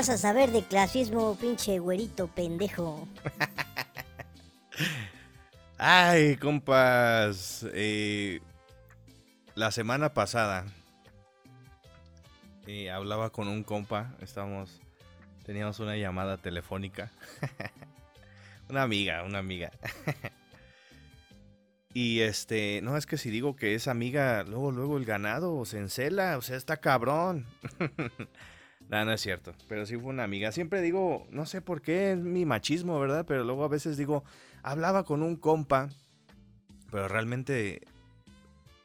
vas 0.00 0.08
a 0.08 0.16
saber 0.16 0.50
de 0.50 0.62
clasismo, 0.62 1.36
pinche 1.38 1.78
güerito 1.78 2.26
pendejo? 2.28 3.06
Ay, 5.76 6.36
compas. 6.36 7.66
Eh, 7.74 8.40
la 9.54 9.70
semana 9.70 10.14
pasada 10.14 10.64
eh, 12.66 12.90
hablaba 12.90 13.28
con 13.28 13.46
un 13.46 13.62
compa. 13.62 14.14
Estábamos. 14.22 14.80
Teníamos 15.44 15.80
una 15.80 15.98
llamada 15.98 16.38
telefónica. 16.38 17.12
una 18.70 18.80
amiga, 18.80 19.22
una 19.24 19.40
amiga. 19.40 19.70
y 21.92 22.20
este. 22.20 22.80
No, 22.82 22.96
es 22.96 23.04
que 23.04 23.18
si 23.18 23.28
digo 23.28 23.54
que 23.54 23.74
es 23.74 23.86
amiga, 23.86 24.44
luego, 24.44 24.72
luego 24.72 24.96
el 24.96 25.04
ganado 25.04 25.62
se 25.66 25.76
encela. 25.76 26.38
O 26.38 26.40
sea, 26.40 26.56
está 26.56 26.78
cabrón. 26.78 27.44
No, 28.90 29.04
no 29.04 29.12
es 29.12 29.20
cierto. 29.20 29.54
Pero 29.68 29.86
sí 29.86 29.96
fue 29.96 30.10
una 30.10 30.24
amiga. 30.24 30.50
Siempre 30.50 30.82
digo, 30.82 31.26
no 31.30 31.46
sé 31.46 31.62
por 31.62 31.80
qué 31.80 32.12
es 32.12 32.18
mi 32.18 32.44
machismo, 32.44 32.98
¿verdad? 32.98 33.24
Pero 33.26 33.44
luego 33.44 33.64
a 33.64 33.68
veces 33.68 33.96
digo, 33.96 34.24
hablaba 34.62 35.04
con 35.04 35.22
un 35.22 35.36
compa. 35.36 35.88
Pero 36.90 37.06
realmente, 37.06 37.82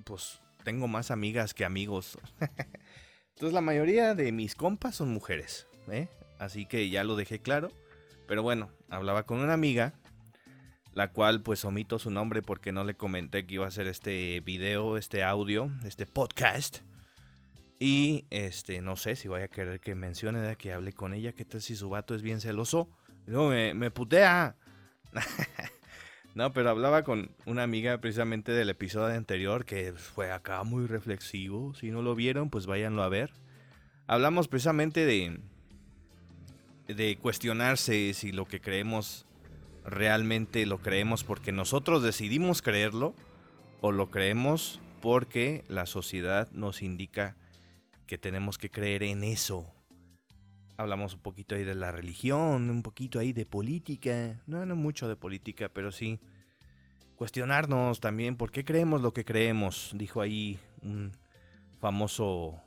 pues, 0.03 0.39
tengo 0.63 0.87
más 0.87 1.09
amigas 1.09 1.55
que 1.55 1.65
amigos. 1.65 2.19
Entonces 3.33 3.53
la 3.53 3.61
mayoría 3.61 4.13
de 4.13 4.31
mis 4.31 4.53
compas 4.53 4.95
son 4.95 5.09
mujeres. 5.09 5.67
¿eh? 5.89 6.07
Así 6.37 6.67
que 6.67 6.87
ya 6.89 7.03
lo 7.03 7.15
dejé 7.15 7.39
claro. 7.39 7.71
Pero 8.27 8.43
bueno, 8.43 8.69
hablaba 8.89 9.23
con 9.23 9.39
una 9.39 9.53
amiga. 9.53 9.93
La 10.93 11.11
cual 11.11 11.41
pues 11.41 11.65
omito 11.65 11.97
su 11.99 12.11
nombre 12.11 12.41
porque 12.43 12.71
no 12.71 12.83
le 12.83 12.93
comenté 12.93 13.45
que 13.45 13.55
iba 13.55 13.65
a 13.65 13.69
hacer 13.69 13.87
este 13.87 14.39
video, 14.41 14.97
este 14.97 15.23
audio, 15.23 15.69
este 15.83 16.05
podcast. 16.05 16.83
Y 17.79 18.25
este, 18.29 18.81
no 18.81 18.95
sé 18.95 19.15
si 19.15 19.27
vaya 19.27 19.45
a 19.45 19.49
querer 19.49 19.79
que 19.79 19.95
mencione 19.95 20.39
de 20.39 20.55
que 20.55 20.73
hable 20.73 20.93
con 20.93 21.13
ella. 21.13 21.33
¿Qué 21.33 21.43
tal 21.45 21.61
si 21.61 21.75
su 21.75 21.89
vato 21.89 22.15
es 22.15 22.21
bien 22.21 22.39
celoso? 22.39 22.89
No, 23.27 23.49
me, 23.49 23.73
me 23.73 23.91
putea. 23.91 24.55
no, 26.35 26.53
pero 26.53 26.69
hablaba 26.69 27.03
con 27.03 27.31
una 27.45 27.63
amiga 27.63 27.99
precisamente 27.99 28.53
del 28.53 28.69
episodio 28.69 29.15
anterior 29.15 29.65
que 29.65 29.93
fue 29.93 30.31
acá 30.31 30.63
muy 30.63 30.85
reflexivo. 30.87 31.73
Si 31.73 31.91
no 31.91 32.01
lo 32.01 32.15
vieron, 32.15 32.49
pues 32.49 32.65
váyanlo 32.65 33.03
a 33.03 33.09
ver. 33.09 33.31
Hablamos 34.07 34.47
precisamente 34.47 35.05
de, 35.05 35.39
de 36.87 37.17
cuestionarse 37.17 38.13
si 38.13 38.31
lo 38.31 38.45
que 38.45 38.61
creemos 38.61 39.25
realmente 39.83 40.65
lo 40.65 40.79
creemos 40.79 41.23
porque 41.23 41.51
nosotros 41.51 42.01
decidimos 42.03 42.61
creerlo 42.61 43.13
o 43.81 43.91
lo 43.91 44.09
creemos 44.09 44.79
porque 45.01 45.63
la 45.67 45.85
sociedad 45.85 46.49
nos 46.51 46.81
indica 46.81 47.35
que 48.05 48.17
tenemos 48.17 48.57
que 48.57 48.69
creer 48.69 49.03
en 49.03 49.23
eso. 49.23 49.71
Hablamos 50.77 51.13
un 51.13 51.21
poquito 51.21 51.55
ahí 51.55 51.63
de 51.63 51.75
la 51.75 51.91
religión, 51.91 52.69
un 52.69 52.83
poquito 52.83 53.19
ahí 53.19 53.33
de 53.33 53.45
política, 53.45 54.41
no, 54.45 54.65
no 54.65 54.75
mucho 54.75 55.07
de 55.07 55.15
política, 55.15 55.69
pero 55.69 55.91
sí 55.91 56.19
cuestionarnos 57.15 58.01
también 58.01 58.35
por 58.35 58.51
qué 58.51 58.65
creemos 58.65 59.01
lo 59.01 59.13
que 59.13 59.23
creemos, 59.23 59.91
dijo 59.95 60.21
ahí 60.21 60.59
un 60.81 61.11
famoso 61.79 62.61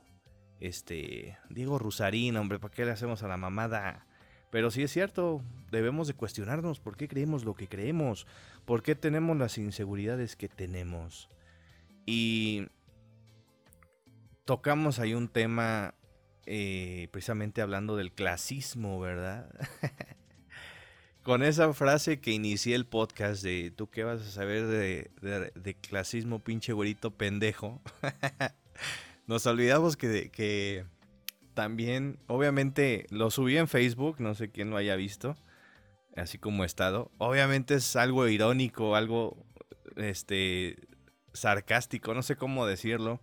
este 0.59 1.37
Diego 1.49 1.79
Rusarín, 1.79 2.35
hombre, 2.37 2.59
¿para 2.59 2.73
qué 2.73 2.85
le 2.85 2.91
hacemos 2.91 3.23
a 3.23 3.27
la 3.27 3.37
mamada? 3.37 4.05
Pero 4.49 4.71
sí 4.71 4.81
es 4.81 4.91
cierto, 4.91 5.43
debemos 5.71 6.07
de 6.07 6.15
cuestionarnos 6.15 6.79
por 6.79 6.97
qué 6.97 7.07
creemos 7.07 7.45
lo 7.45 7.53
que 7.53 7.67
creemos, 7.67 8.25
por 8.65 8.81
qué 8.81 8.95
tenemos 8.95 9.37
las 9.37 9.57
inseguridades 9.57 10.35
que 10.35 10.49
tenemos. 10.49 11.29
Y 12.05 12.67
tocamos 14.49 14.97
ahí 14.97 15.13
un 15.13 15.27
tema 15.27 15.93
eh, 16.47 17.07
precisamente 17.11 17.61
hablando 17.61 17.95
del 17.95 18.11
clasismo, 18.11 18.99
¿verdad? 18.99 19.47
Con 21.21 21.43
esa 21.43 21.71
frase 21.71 22.19
que 22.19 22.31
inicié 22.31 22.73
el 22.73 22.87
podcast 22.87 23.43
de 23.43 23.69
tú 23.69 23.91
qué 23.91 24.03
vas 24.03 24.21
a 24.21 24.31
saber 24.31 24.65
de, 24.65 25.77
clasismo, 25.81 26.39
pinche 26.39 26.73
güerito 26.73 27.15
pendejo. 27.15 27.79
Nos 29.27 29.45
olvidamos 29.45 29.95
que, 29.95 30.31
que 30.31 30.83
también, 31.53 32.17
obviamente, 32.25 33.05
lo 33.11 33.29
subí 33.29 33.55
en 33.55 33.67
Facebook, 33.67 34.15
no 34.17 34.33
sé 34.33 34.49
quién 34.49 34.71
lo 34.71 34.77
haya 34.77 34.95
visto, 34.95 35.35
así 36.15 36.39
como 36.39 36.63
estado. 36.63 37.11
Obviamente 37.19 37.75
es 37.75 37.95
algo 37.95 38.27
irónico, 38.27 38.95
algo 38.95 39.45
este 39.95 40.87
sarcástico, 41.33 42.15
no 42.15 42.23
sé 42.23 42.35
cómo 42.35 42.65
decirlo 42.65 43.21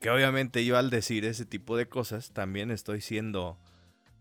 que 0.00 0.10
obviamente 0.10 0.64
yo 0.64 0.76
al 0.76 0.90
decir 0.90 1.24
ese 1.24 1.44
tipo 1.44 1.76
de 1.76 1.88
cosas 1.88 2.32
también 2.32 2.70
estoy 2.70 3.00
siendo 3.00 3.58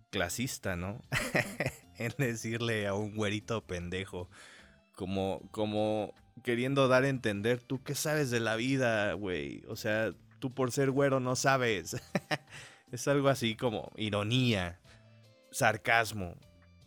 clasista, 0.09 0.75
¿no? 0.75 1.01
en 1.97 2.13
decirle 2.17 2.87
a 2.87 2.93
un 2.93 3.15
güerito 3.15 3.65
pendejo, 3.65 4.29
como, 4.93 5.41
como 5.51 6.13
queriendo 6.43 6.87
dar 6.87 7.03
a 7.03 7.09
entender, 7.09 7.61
tú 7.61 7.83
qué 7.83 7.95
sabes 7.95 8.31
de 8.31 8.39
la 8.39 8.55
vida, 8.55 9.13
güey. 9.13 9.63
O 9.67 9.75
sea, 9.75 10.13
tú 10.39 10.53
por 10.53 10.71
ser 10.71 10.91
güero 10.91 11.19
no 11.19 11.35
sabes. 11.35 12.01
es 12.91 13.07
algo 13.07 13.29
así 13.29 13.55
como 13.55 13.91
ironía, 13.95 14.79
sarcasmo. 15.51 16.35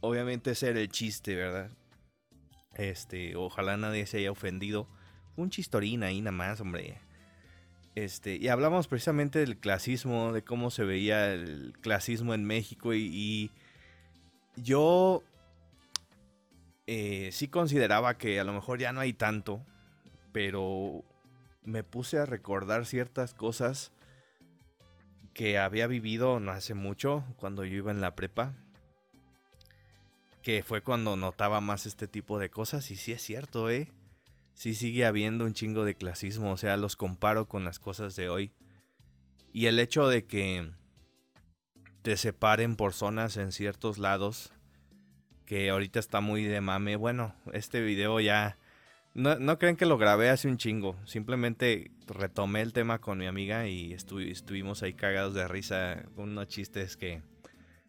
Obviamente 0.00 0.52
ese 0.52 0.70
era 0.70 0.80
el 0.80 0.88
chiste, 0.88 1.36
¿verdad? 1.36 1.70
Este, 2.74 3.36
ojalá 3.36 3.76
nadie 3.76 4.06
se 4.06 4.18
haya 4.18 4.32
ofendido. 4.32 4.88
Un 5.36 5.50
chistorín 5.50 6.02
ahí 6.02 6.20
nada 6.20 6.32
más, 6.32 6.60
hombre. 6.60 6.98
Este, 8.00 8.36
y 8.36 8.48
hablamos 8.48 8.88
precisamente 8.88 9.40
del 9.40 9.58
clasismo, 9.58 10.32
de 10.32 10.42
cómo 10.42 10.70
se 10.70 10.84
veía 10.84 11.34
el 11.34 11.74
clasismo 11.82 12.32
en 12.32 12.46
México 12.46 12.94
y, 12.94 13.50
yo 14.56 15.22
eh, 16.86 17.28
sí 17.30 17.48
consideraba 17.48 18.16
que 18.16 18.40
a 18.40 18.44
lo 18.44 18.54
mejor 18.54 18.78
ya 18.78 18.92
no 18.94 19.00
hay 19.00 19.12
tanto, 19.12 19.60
pero 20.32 21.04
me 21.62 21.84
puse 21.84 22.16
a 22.16 22.24
recordar 22.24 22.86
ciertas 22.86 23.34
cosas 23.34 23.92
que 25.34 25.58
había 25.58 25.86
vivido 25.86 26.40
no 26.40 26.52
hace 26.52 26.72
mucho, 26.72 27.22
cuando 27.36 27.66
yo 27.66 27.76
iba 27.76 27.90
en 27.90 28.00
la 28.00 28.16
prepa, 28.16 28.54
que 30.42 30.62
fue 30.62 30.80
cuando 30.80 31.16
notaba 31.16 31.60
más 31.60 31.84
este 31.84 32.08
tipo 32.08 32.38
de 32.38 32.48
cosas 32.48 32.90
y 32.90 32.96
sí 32.96 33.12
es 33.12 33.22
cierto, 33.22 33.68
¿eh? 33.68 33.92
Sí 34.60 34.74
sigue 34.74 35.06
habiendo 35.06 35.46
un 35.46 35.54
chingo 35.54 35.86
de 35.86 35.94
clasismo, 35.94 36.52
o 36.52 36.56
sea, 36.58 36.76
los 36.76 36.94
comparo 36.94 37.48
con 37.48 37.64
las 37.64 37.78
cosas 37.78 38.14
de 38.14 38.28
hoy. 38.28 38.52
Y 39.54 39.66
el 39.66 39.78
hecho 39.78 40.06
de 40.06 40.26
que 40.26 40.70
te 42.02 42.18
separen 42.18 42.76
por 42.76 42.92
zonas 42.92 43.38
en 43.38 43.52
ciertos 43.52 43.96
lados, 43.96 44.52
que 45.46 45.70
ahorita 45.70 45.98
está 45.98 46.20
muy 46.20 46.44
de 46.44 46.60
mame, 46.60 46.96
bueno, 46.96 47.34
este 47.54 47.80
video 47.80 48.20
ya... 48.20 48.58
No, 49.14 49.38
no 49.38 49.58
creen 49.58 49.76
que 49.76 49.86
lo 49.86 49.96
grabé 49.96 50.28
hace 50.28 50.46
un 50.46 50.58
chingo, 50.58 50.94
simplemente 51.06 51.90
retomé 52.06 52.60
el 52.60 52.74
tema 52.74 53.00
con 53.00 53.16
mi 53.16 53.26
amiga 53.26 53.66
y 53.66 53.94
estuvimos 53.94 54.82
ahí 54.82 54.92
cagados 54.92 55.32
de 55.32 55.48
risa 55.48 56.04
unos 56.16 56.48
chistes 56.48 56.98
que 56.98 57.22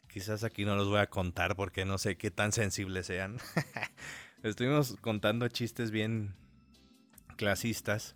quizás 0.08 0.46
aquí 0.46 0.64
no 0.64 0.78
los 0.78 0.88
voy 0.88 1.00
a 1.00 1.08
contar 1.08 1.58
porque 1.58 1.84
no 1.84 1.98
sé 1.98 2.16
qué 2.16 2.32
tan 2.32 2.54
sensibles 2.54 3.08
sean. 3.08 3.40
estuvimos 4.42 4.96
contando 5.02 5.50
chistes 5.50 5.92
bien, 5.92 6.34
clasistas. 7.42 8.16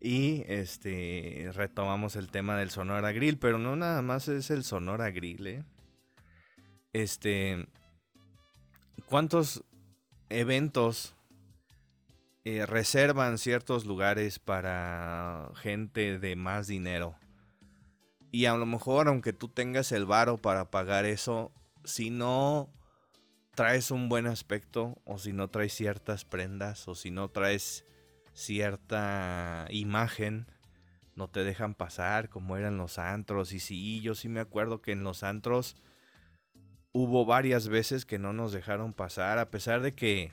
Y 0.00 0.44
este 0.48 1.50
retomamos 1.52 2.16
el 2.16 2.30
tema 2.30 2.56
del 2.56 2.70
Sonora 2.70 3.12
Grill, 3.12 3.38
pero 3.38 3.58
no 3.58 3.76
nada 3.76 4.00
más 4.00 4.28
es 4.28 4.50
el 4.50 4.64
Sonora 4.64 5.10
Grill, 5.10 5.46
¿eh? 5.46 5.64
Este. 6.94 7.66
¿Cuántos 9.10 9.62
eventos 10.30 11.14
eh, 12.46 12.64
reservan 12.64 13.36
ciertos 13.36 13.84
lugares 13.84 14.38
para 14.38 15.50
gente 15.56 16.18
de 16.18 16.34
más 16.34 16.66
dinero? 16.66 17.14
Y 18.32 18.46
a 18.46 18.54
lo 18.54 18.64
mejor, 18.64 19.06
aunque 19.08 19.34
tú 19.34 19.48
tengas 19.48 19.92
el 19.92 20.06
varo 20.06 20.38
para 20.38 20.70
pagar 20.70 21.04
eso, 21.04 21.52
si 21.84 22.08
no 22.08 22.70
traes 23.54 23.90
un 23.90 24.08
buen 24.08 24.26
aspecto, 24.26 24.96
o 25.04 25.18
si 25.18 25.34
no 25.34 25.48
traes 25.48 25.74
ciertas 25.74 26.24
prendas, 26.24 26.88
o 26.88 26.94
si 26.94 27.10
no 27.10 27.28
traes 27.28 27.84
cierta 28.36 29.66
imagen, 29.70 30.46
no 31.14 31.28
te 31.28 31.42
dejan 31.42 31.74
pasar 31.74 32.28
como 32.28 32.56
eran 32.56 32.76
los 32.76 32.98
antros. 32.98 33.52
Y 33.52 33.60
sí, 33.60 34.00
yo 34.02 34.14
sí 34.14 34.28
me 34.28 34.40
acuerdo 34.40 34.82
que 34.82 34.92
en 34.92 35.02
los 35.02 35.22
antros 35.22 35.76
hubo 36.92 37.24
varias 37.24 37.68
veces 37.68 38.04
que 38.04 38.18
no 38.18 38.32
nos 38.32 38.52
dejaron 38.52 38.92
pasar, 38.92 39.38
a 39.38 39.50
pesar 39.50 39.80
de 39.80 39.94
que 39.94 40.32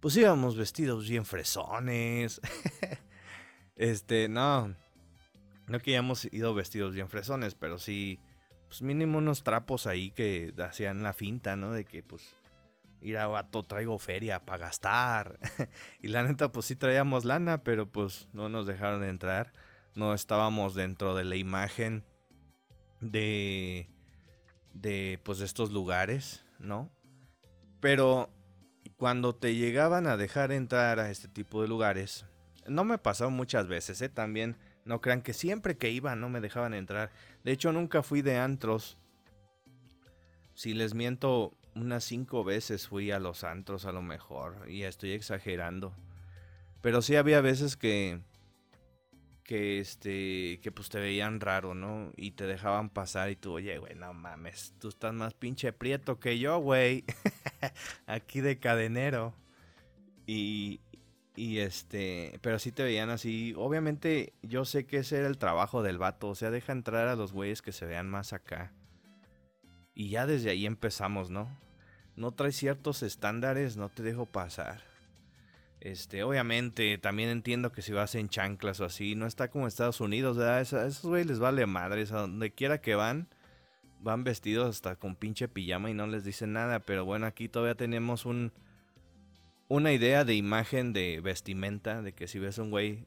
pues 0.00 0.16
íbamos 0.16 0.56
vestidos 0.56 1.08
bien 1.08 1.24
fresones. 1.24 2.40
este, 3.76 4.28
no, 4.28 4.74
no 5.68 5.78
que 5.78 5.92
hayamos 5.92 6.26
ido 6.32 6.52
vestidos 6.54 6.94
bien 6.94 7.08
fresones, 7.08 7.54
pero 7.54 7.78
sí, 7.78 8.18
pues 8.66 8.82
mínimo 8.82 9.18
unos 9.18 9.44
trapos 9.44 9.86
ahí 9.86 10.10
que 10.10 10.52
hacían 10.58 11.02
la 11.04 11.12
finta, 11.12 11.54
¿no? 11.54 11.72
De 11.72 11.84
que 11.84 12.02
pues 12.02 12.34
a 13.16 13.26
vato, 13.26 13.62
traigo 13.62 13.98
feria 13.98 14.44
para 14.44 14.66
gastar. 14.66 15.38
y 16.02 16.08
la 16.08 16.22
neta, 16.22 16.52
pues 16.52 16.66
sí 16.66 16.76
traíamos 16.76 17.24
lana, 17.24 17.62
pero 17.62 17.90
pues 17.90 18.28
no 18.32 18.48
nos 18.48 18.66
dejaron 18.66 19.04
entrar. 19.04 19.52
No 19.94 20.14
estábamos 20.14 20.74
dentro 20.74 21.14
de 21.14 21.24
la 21.24 21.36
imagen 21.36 22.04
de 23.00 23.88
de 24.74 25.18
pues 25.24 25.38
de 25.38 25.46
estos 25.46 25.72
lugares, 25.72 26.44
¿no? 26.58 26.90
Pero 27.80 28.30
cuando 28.96 29.34
te 29.34 29.54
llegaban 29.54 30.06
a 30.06 30.16
dejar 30.16 30.52
entrar 30.52 31.00
a 31.00 31.10
este 31.10 31.28
tipo 31.28 31.62
de 31.62 31.68
lugares, 31.68 32.26
no 32.66 32.84
me 32.84 32.98
pasó 32.98 33.30
muchas 33.30 33.66
veces, 33.66 34.00
¿eh? 34.02 34.08
También 34.08 34.56
no 34.84 35.00
crean 35.00 35.22
que 35.22 35.32
siempre 35.32 35.76
que 35.76 35.90
iba 35.90 36.14
no 36.16 36.28
me 36.28 36.40
dejaban 36.40 36.74
entrar. 36.74 37.10
De 37.44 37.52
hecho, 37.52 37.72
nunca 37.72 38.02
fui 38.02 38.22
de 38.22 38.38
antros. 38.38 38.98
Si 40.54 40.74
les 40.74 40.94
miento, 40.94 41.56
unas 41.74 42.04
cinco 42.04 42.44
veces 42.44 42.88
fui 42.88 43.10
a 43.10 43.18
los 43.18 43.44
antros 43.44 43.84
a 43.84 43.92
lo 43.92 44.02
mejor. 44.02 44.68
Y 44.68 44.82
estoy 44.82 45.12
exagerando. 45.12 45.92
Pero 46.82 47.02
sí 47.02 47.16
había 47.16 47.40
veces 47.40 47.76
que 47.76 48.20
que 49.44 49.80
este 49.80 50.60
que 50.62 50.70
pues 50.72 50.88
te 50.90 51.00
veían 51.00 51.40
raro, 51.40 51.74
¿no? 51.74 52.12
Y 52.16 52.32
te 52.32 52.46
dejaban 52.46 52.88
pasar 52.88 53.30
y 53.30 53.36
tú, 53.36 53.54
"Oye, 53.54 53.78
güey, 53.78 53.96
no 53.96 54.12
mames, 54.14 54.74
tú 54.78 54.88
estás 54.88 55.12
más 55.12 55.34
pinche 55.34 55.72
prieto 55.72 56.20
que 56.20 56.38
yo, 56.38 56.58
güey." 56.58 57.04
Aquí 58.06 58.40
de 58.40 58.58
cadenero. 58.60 59.34
Y 60.26 60.80
y 61.36 61.58
este, 61.60 62.38
pero 62.42 62.58
sí 62.58 62.70
te 62.72 62.82
veían 62.82 63.10
así. 63.10 63.54
Obviamente, 63.56 64.34
yo 64.42 64.64
sé 64.64 64.86
que 64.86 64.98
ese 64.98 65.18
era 65.18 65.28
el 65.28 65.38
trabajo 65.38 65.82
del 65.82 65.98
vato, 65.98 66.28
o 66.28 66.34
sea, 66.34 66.50
deja 66.50 66.72
entrar 66.72 67.08
a 67.08 67.16
los 67.16 67.32
güeyes 67.32 67.62
que 67.62 67.72
se 67.72 67.86
vean 67.86 68.08
más 68.10 68.32
acá. 68.32 68.72
Y 70.00 70.08
ya 70.08 70.26
desde 70.26 70.48
ahí 70.48 70.64
empezamos, 70.64 71.28
¿no? 71.28 71.46
No 72.16 72.32
traes 72.32 72.56
ciertos 72.56 73.02
estándares, 73.02 73.76
no 73.76 73.90
te 73.90 74.02
dejo 74.02 74.24
pasar. 74.24 74.80
Este, 75.78 76.22
obviamente, 76.22 76.96
también 76.96 77.28
entiendo 77.28 77.70
que 77.70 77.82
si 77.82 77.92
vas 77.92 78.14
en 78.14 78.30
chanclas 78.30 78.80
o 78.80 78.86
así, 78.86 79.14
no 79.14 79.26
está 79.26 79.50
como 79.50 79.66
Estados 79.66 80.00
Unidos, 80.00 80.38
¿verdad? 80.38 80.56
a 80.56 80.86
esos 80.86 81.02
güeyes 81.02 81.26
les 81.26 81.38
vale 81.38 81.66
madres, 81.66 82.12
a 82.12 82.20
donde 82.20 82.50
quiera 82.50 82.80
que 82.80 82.94
van, 82.94 83.28
van 84.00 84.24
vestidos 84.24 84.70
hasta 84.70 84.96
con 84.96 85.16
pinche 85.16 85.48
pijama 85.48 85.90
y 85.90 85.94
no 85.94 86.06
les 86.06 86.24
dicen 86.24 86.54
nada, 86.54 86.80
pero 86.80 87.04
bueno, 87.04 87.26
aquí 87.26 87.50
todavía 87.50 87.74
tenemos 87.74 88.24
un, 88.24 88.54
una 89.68 89.92
idea 89.92 90.24
de 90.24 90.34
imagen 90.34 90.94
de 90.94 91.20
vestimenta, 91.20 92.00
de 92.00 92.14
que 92.14 92.26
si 92.26 92.38
ves 92.38 92.56
un 92.56 92.70
güey 92.70 93.04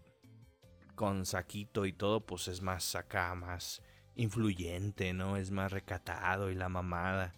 con 0.94 1.26
saquito 1.26 1.88
y 1.88 1.94
todo, 1.94 2.24
pues 2.24 2.48
es 2.48 2.62
más 2.62 2.96
acá, 2.96 3.34
más 3.34 3.82
influyente, 4.16 5.14
¿no? 5.14 5.38
Es 5.38 5.52
más 5.52 5.72
recatado 5.72 6.52
y 6.52 6.56
la 6.56 6.70
mamada. 6.70 7.34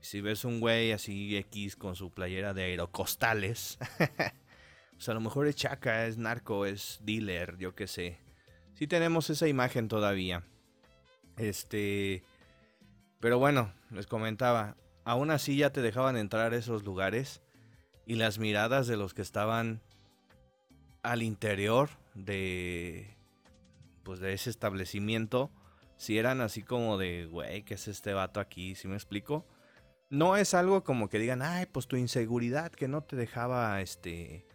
Si 0.00 0.20
ves 0.20 0.44
un 0.44 0.60
güey 0.60 0.92
así 0.92 1.36
X 1.36 1.76
con 1.76 1.96
su 1.96 2.10
playera 2.10 2.54
de 2.54 2.64
aerocostales, 2.64 3.78
pues 4.92 5.08
a 5.08 5.14
lo 5.14 5.20
mejor 5.20 5.46
es 5.46 5.56
chaca, 5.56 6.06
es 6.06 6.16
narco, 6.18 6.66
es 6.66 7.00
dealer, 7.02 7.58
yo 7.58 7.74
qué 7.74 7.86
sé. 7.86 8.18
Sí 8.74 8.86
tenemos 8.86 9.30
esa 9.30 9.48
imagen 9.48 9.88
todavía. 9.88 10.44
Este... 11.36 12.22
Pero 13.20 13.38
bueno, 13.38 13.74
les 13.90 14.06
comentaba, 14.06 14.78
aún 15.04 15.30
así 15.30 15.56
ya 15.56 15.70
te 15.70 15.82
dejaban 15.82 16.16
entrar 16.16 16.54
a 16.54 16.56
esos 16.56 16.84
lugares 16.84 17.42
y 18.06 18.14
las 18.14 18.38
miradas 18.38 18.86
de 18.86 18.96
los 18.96 19.12
que 19.12 19.20
estaban 19.20 19.82
al 21.02 21.22
interior 21.22 21.90
de 22.14 23.16
pues 24.02 24.20
de 24.20 24.32
ese 24.32 24.50
establecimiento 24.50 25.50
si 26.00 26.18
eran 26.18 26.40
así 26.40 26.62
como 26.62 26.98
de 26.98 27.26
güey 27.26 27.62
qué 27.62 27.74
es 27.74 27.86
este 27.86 28.14
vato 28.14 28.40
aquí 28.40 28.74
si 28.74 28.88
me 28.88 28.94
explico 28.94 29.46
no 30.08 30.36
es 30.36 30.54
algo 30.54 30.82
como 30.82 31.08
que 31.08 31.18
digan 31.18 31.42
ay 31.42 31.66
pues 31.66 31.86
tu 31.86 31.96
inseguridad 31.96 32.72
que 32.72 32.88
no 32.88 33.02
te 33.02 33.16
dejaba 33.16 33.80
este 33.80 34.46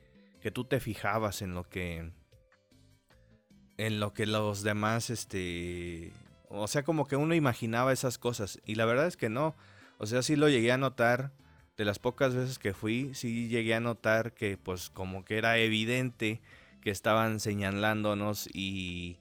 que 0.41 0.51
tú 0.51 0.65
te 0.65 0.79
fijabas 0.79 1.41
en 1.41 1.53
lo 1.53 1.63
que 1.63 2.11
en 3.77 3.99
lo 3.99 4.13
que 4.13 4.25
los 4.25 4.63
demás 4.63 5.09
este 5.09 6.11
o 6.49 6.67
sea 6.67 6.83
como 6.83 7.05
que 7.05 7.15
uno 7.15 7.35
imaginaba 7.35 7.93
esas 7.93 8.17
cosas 8.17 8.59
y 8.65 8.75
la 8.75 8.85
verdad 8.85 9.07
es 9.07 9.17
que 9.17 9.29
no. 9.29 9.55
O 9.97 10.05
sea 10.05 10.21
sí 10.21 10.35
lo 10.35 10.49
llegué 10.49 10.71
a 10.71 10.77
notar. 10.77 11.31
De 11.77 11.83
las 11.83 11.99
pocas 11.99 12.33
veces 12.33 12.57
que 12.57 12.73
fui 12.73 13.13
sí 13.13 13.49
llegué 13.49 13.73
a 13.73 13.81
notar 13.81 14.33
que 14.33 14.57
pues 14.57 14.89
como 14.89 15.25
que 15.25 15.37
era 15.37 15.57
evidente 15.57 16.41
que 16.79 16.89
estaban 16.89 17.41
señalándonos 17.41 18.47
y 18.53 19.17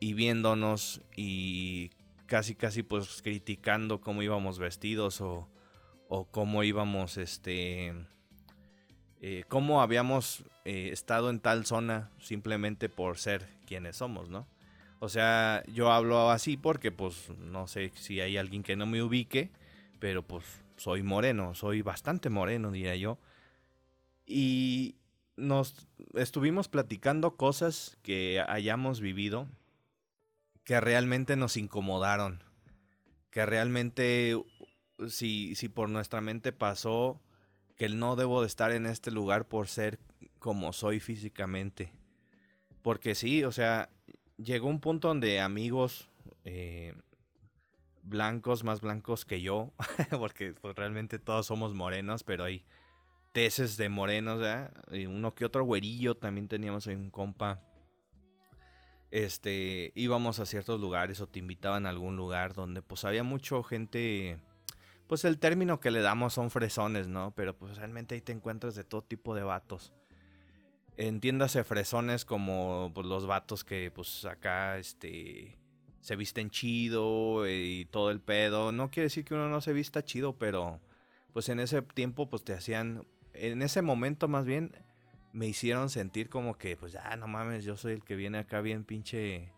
y 0.00 0.14
viéndonos 0.14 1.02
y 1.14 1.90
casi 2.26 2.54
casi 2.54 2.82
pues 2.82 3.22
criticando 3.22 4.00
cómo 4.00 4.22
íbamos 4.22 4.58
vestidos 4.58 5.20
o, 5.20 5.48
o 6.08 6.24
cómo 6.24 6.64
íbamos 6.64 7.18
este 7.18 7.94
eh, 9.20 9.44
cómo 9.48 9.82
habíamos 9.82 10.44
eh, 10.64 10.88
estado 10.92 11.28
en 11.28 11.40
tal 11.40 11.66
zona 11.66 12.10
simplemente 12.18 12.88
por 12.88 13.18
ser 13.18 13.46
quienes 13.66 13.96
somos, 13.96 14.30
¿no? 14.30 14.46
O 14.98 15.08
sea, 15.10 15.62
yo 15.66 15.92
hablo 15.92 16.30
así 16.30 16.56
porque 16.56 16.90
pues 16.90 17.28
no 17.38 17.66
sé 17.66 17.92
si 17.96 18.20
hay 18.20 18.38
alguien 18.38 18.62
que 18.62 18.76
no 18.76 18.86
me 18.86 19.02
ubique, 19.02 19.50
pero 19.98 20.22
pues 20.22 20.44
soy 20.76 21.02
moreno, 21.02 21.54
soy 21.54 21.82
bastante 21.82 22.30
moreno, 22.30 22.70
diría 22.70 22.96
yo. 22.96 23.18
Y 24.26 24.96
nos 25.36 25.86
estuvimos 26.14 26.68
platicando 26.68 27.36
cosas 27.36 27.98
que 28.02 28.42
hayamos 28.46 29.00
vivido 29.00 29.48
que 30.64 30.80
realmente 30.80 31.36
nos 31.36 31.56
incomodaron, 31.56 32.42
que 33.30 33.46
realmente 33.46 34.36
si, 35.08 35.54
si 35.54 35.68
por 35.68 35.88
nuestra 35.88 36.20
mente 36.20 36.52
pasó 36.52 37.20
que 37.76 37.88
no 37.88 38.14
debo 38.14 38.42
de 38.42 38.46
estar 38.46 38.72
en 38.72 38.86
este 38.86 39.10
lugar 39.10 39.48
por 39.48 39.66
ser 39.66 39.98
como 40.38 40.72
soy 40.72 41.00
físicamente. 41.00 41.92
Porque 42.82 43.14
sí, 43.14 43.42
o 43.44 43.52
sea, 43.52 43.88
llegó 44.36 44.68
un 44.68 44.80
punto 44.80 45.08
donde 45.08 45.40
amigos 45.40 46.10
eh, 46.44 46.94
blancos, 48.02 48.64
más 48.64 48.80
blancos 48.80 49.24
que 49.24 49.40
yo, 49.40 49.72
porque 50.18 50.52
pues, 50.52 50.76
realmente 50.76 51.18
todos 51.18 51.46
somos 51.46 51.74
morenos, 51.74 52.22
pero 52.22 52.44
hay 52.44 52.64
teces 53.32 53.76
de 53.76 53.88
morenos, 53.88 54.42
Y 54.90 55.06
uno 55.06 55.34
que 55.34 55.44
otro 55.44 55.64
güerillo, 55.64 56.16
también 56.16 56.48
teníamos 56.48 56.86
ahí 56.86 56.96
un 56.96 57.10
compa. 57.10 57.62
Este, 59.10 59.92
íbamos 59.94 60.38
a 60.38 60.46
ciertos 60.46 60.80
lugares 60.80 61.20
o 61.20 61.26
te 61.26 61.40
invitaban 61.40 61.86
a 61.86 61.90
algún 61.90 62.16
lugar 62.16 62.54
donde 62.54 62.80
pues 62.80 63.04
había 63.04 63.24
mucha 63.24 63.60
gente 63.64 64.38
pues 65.10 65.24
el 65.24 65.40
término 65.40 65.80
que 65.80 65.90
le 65.90 66.02
damos 66.02 66.34
son 66.34 66.52
fresones, 66.52 67.08
¿no? 67.08 67.32
Pero 67.34 67.58
pues 67.58 67.76
realmente 67.76 68.14
ahí 68.14 68.20
te 68.20 68.30
encuentras 68.30 68.76
de 68.76 68.84
todo 68.84 69.02
tipo 69.02 69.34
de 69.34 69.42
vatos. 69.42 69.92
Entiéndase 70.96 71.64
fresones 71.64 72.24
como 72.24 72.92
pues, 72.94 73.08
los 73.08 73.26
vatos 73.26 73.64
que 73.64 73.90
pues 73.90 74.24
acá 74.24 74.78
este 74.78 75.58
se 76.00 76.14
visten 76.14 76.50
chido 76.50 77.48
y 77.48 77.88
todo 77.90 78.12
el 78.12 78.20
pedo. 78.20 78.70
No 78.70 78.92
quiere 78.92 79.06
decir 79.06 79.24
que 79.24 79.34
uno 79.34 79.48
no 79.48 79.60
se 79.60 79.72
vista 79.72 80.04
chido, 80.04 80.38
pero 80.38 80.78
pues 81.32 81.48
en 81.48 81.58
ese 81.58 81.82
tiempo 81.82 82.30
pues 82.30 82.44
te 82.44 82.52
hacían 82.52 83.04
en 83.32 83.62
ese 83.62 83.82
momento 83.82 84.28
más 84.28 84.44
bien 84.44 84.70
me 85.32 85.46
hicieron 85.46 85.90
sentir 85.90 86.28
como 86.28 86.56
que 86.58 86.76
pues 86.76 86.92
ya 86.92 87.16
no 87.16 87.28
mames, 87.28 87.64
yo 87.64 87.76
soy 87.76 87.92
el 87.94 88.04
que 88.04 88.16
viene 88.16 88.38
acá 88.38 88.60
bien 88.60 88.84
pinche 88.84 89.52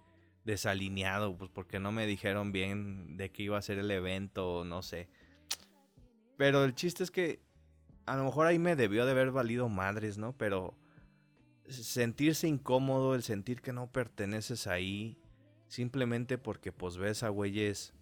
desalineado, 0.45 1.37
pues 1.37 1.51
porque 1.51 1.79
no 1.79 1.93
me 1.93 2.07
dijeron 2.07 2.53
bien 2.53 3.17
de 3.17 3.31
qué 3.31 3.45
iba 3.45 3.59
a 3.59 3.63
ser 3.63 3.79
el 3.79 3.91
evento, 3.91 4.65
no 4.65 4.83
sé. 4.83 5.09
Pero 6.37 6.65
el 6.65 6.75
chiste 6.75 7.05
es 7.05 7.11
que 7.11 7.41
a 8.07 8.17
lo 8.17 8.25
mejor 8.25 8.47
ahí 8.47 8.59
me 8.59 8.77
debió 8.77 9.05
de 9.05 9.13
haber 9.13 9.31
valido 9.31 9.69
madres, 9.69 10.19
¿no? 10.19 10.37
Pero 10.37 10.77
sentirse 11.69 12.49
incómodo, 12.49 13.15
el 13.15 13.23
sentir 13.23 13.61
que 13.63 13.73
no 13.73 13.91
perteneces 13.91 14.67
ahí, 14.67 15.19
simplemente 15.69 16.39
porque 16.39 16.73
pues 16.73 16.97
ves 16.97 17.23
a 17.23 17.29
güeyes, 17.29 17.95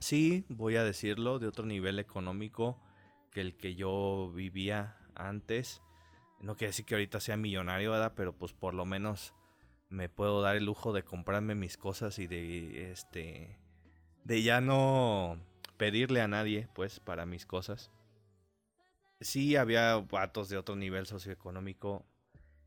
sí, 0.00 0.44
voy 0.48 0.76
a 0.76 0.84
decirlo, 0.84 1.38
de 1.38 1.46
otro 1.46 1.64
nivel 1.64 1.98
económico 1.98 2.82
que 3.30 3.40
el 3.40 3.56
que 3.56 3.74
yo 3.76 4.32
vivía 4.34 4.96
antes. 5.14 5.82
No 6.40 6.56
quiere 6.56 6.70
decir 6.70 6.84
que 6.84 6.94
ahorita 6.94 7.20
sea 7.20 7.36
millonario, 7.36 7.92
¿verdad? 7.92 8.14
Pero 8.16 8.32
pues 8.32 8.52
por 8.52 8.74
lo 8.74 8.84
menos 8.84 9.34
me 9.88 10.08
puedo 10.08 10.40
dar 10.42 10.56
el 10.56 10.64
lujo 10.64 10.92
de 10.92 11.02
comprarme 11.02 11.54
mis 11.54 11.76
cosas 11.76 12.18
y 12.18 12.26
de 12.26 12.90
este 12.92 13.58
de 14.24 14.42
ya 14.42 14.60
no 14.60 15.38
pedirle 15.76 16.20
a 16.20 16.28
nadie, 16.28 16.68
pues, 16.74 17.00
para 17.00 17.24
mis 17.24 17.46
cosas. 17.46 17.90
Sí 19.20 19.56
había 19.56 19.96
vatos 19.96 20.50
de 20.50 20.58
otro 20.58 20.76
nivel 20.76 21.06
socioeconómico. 21.06 22.04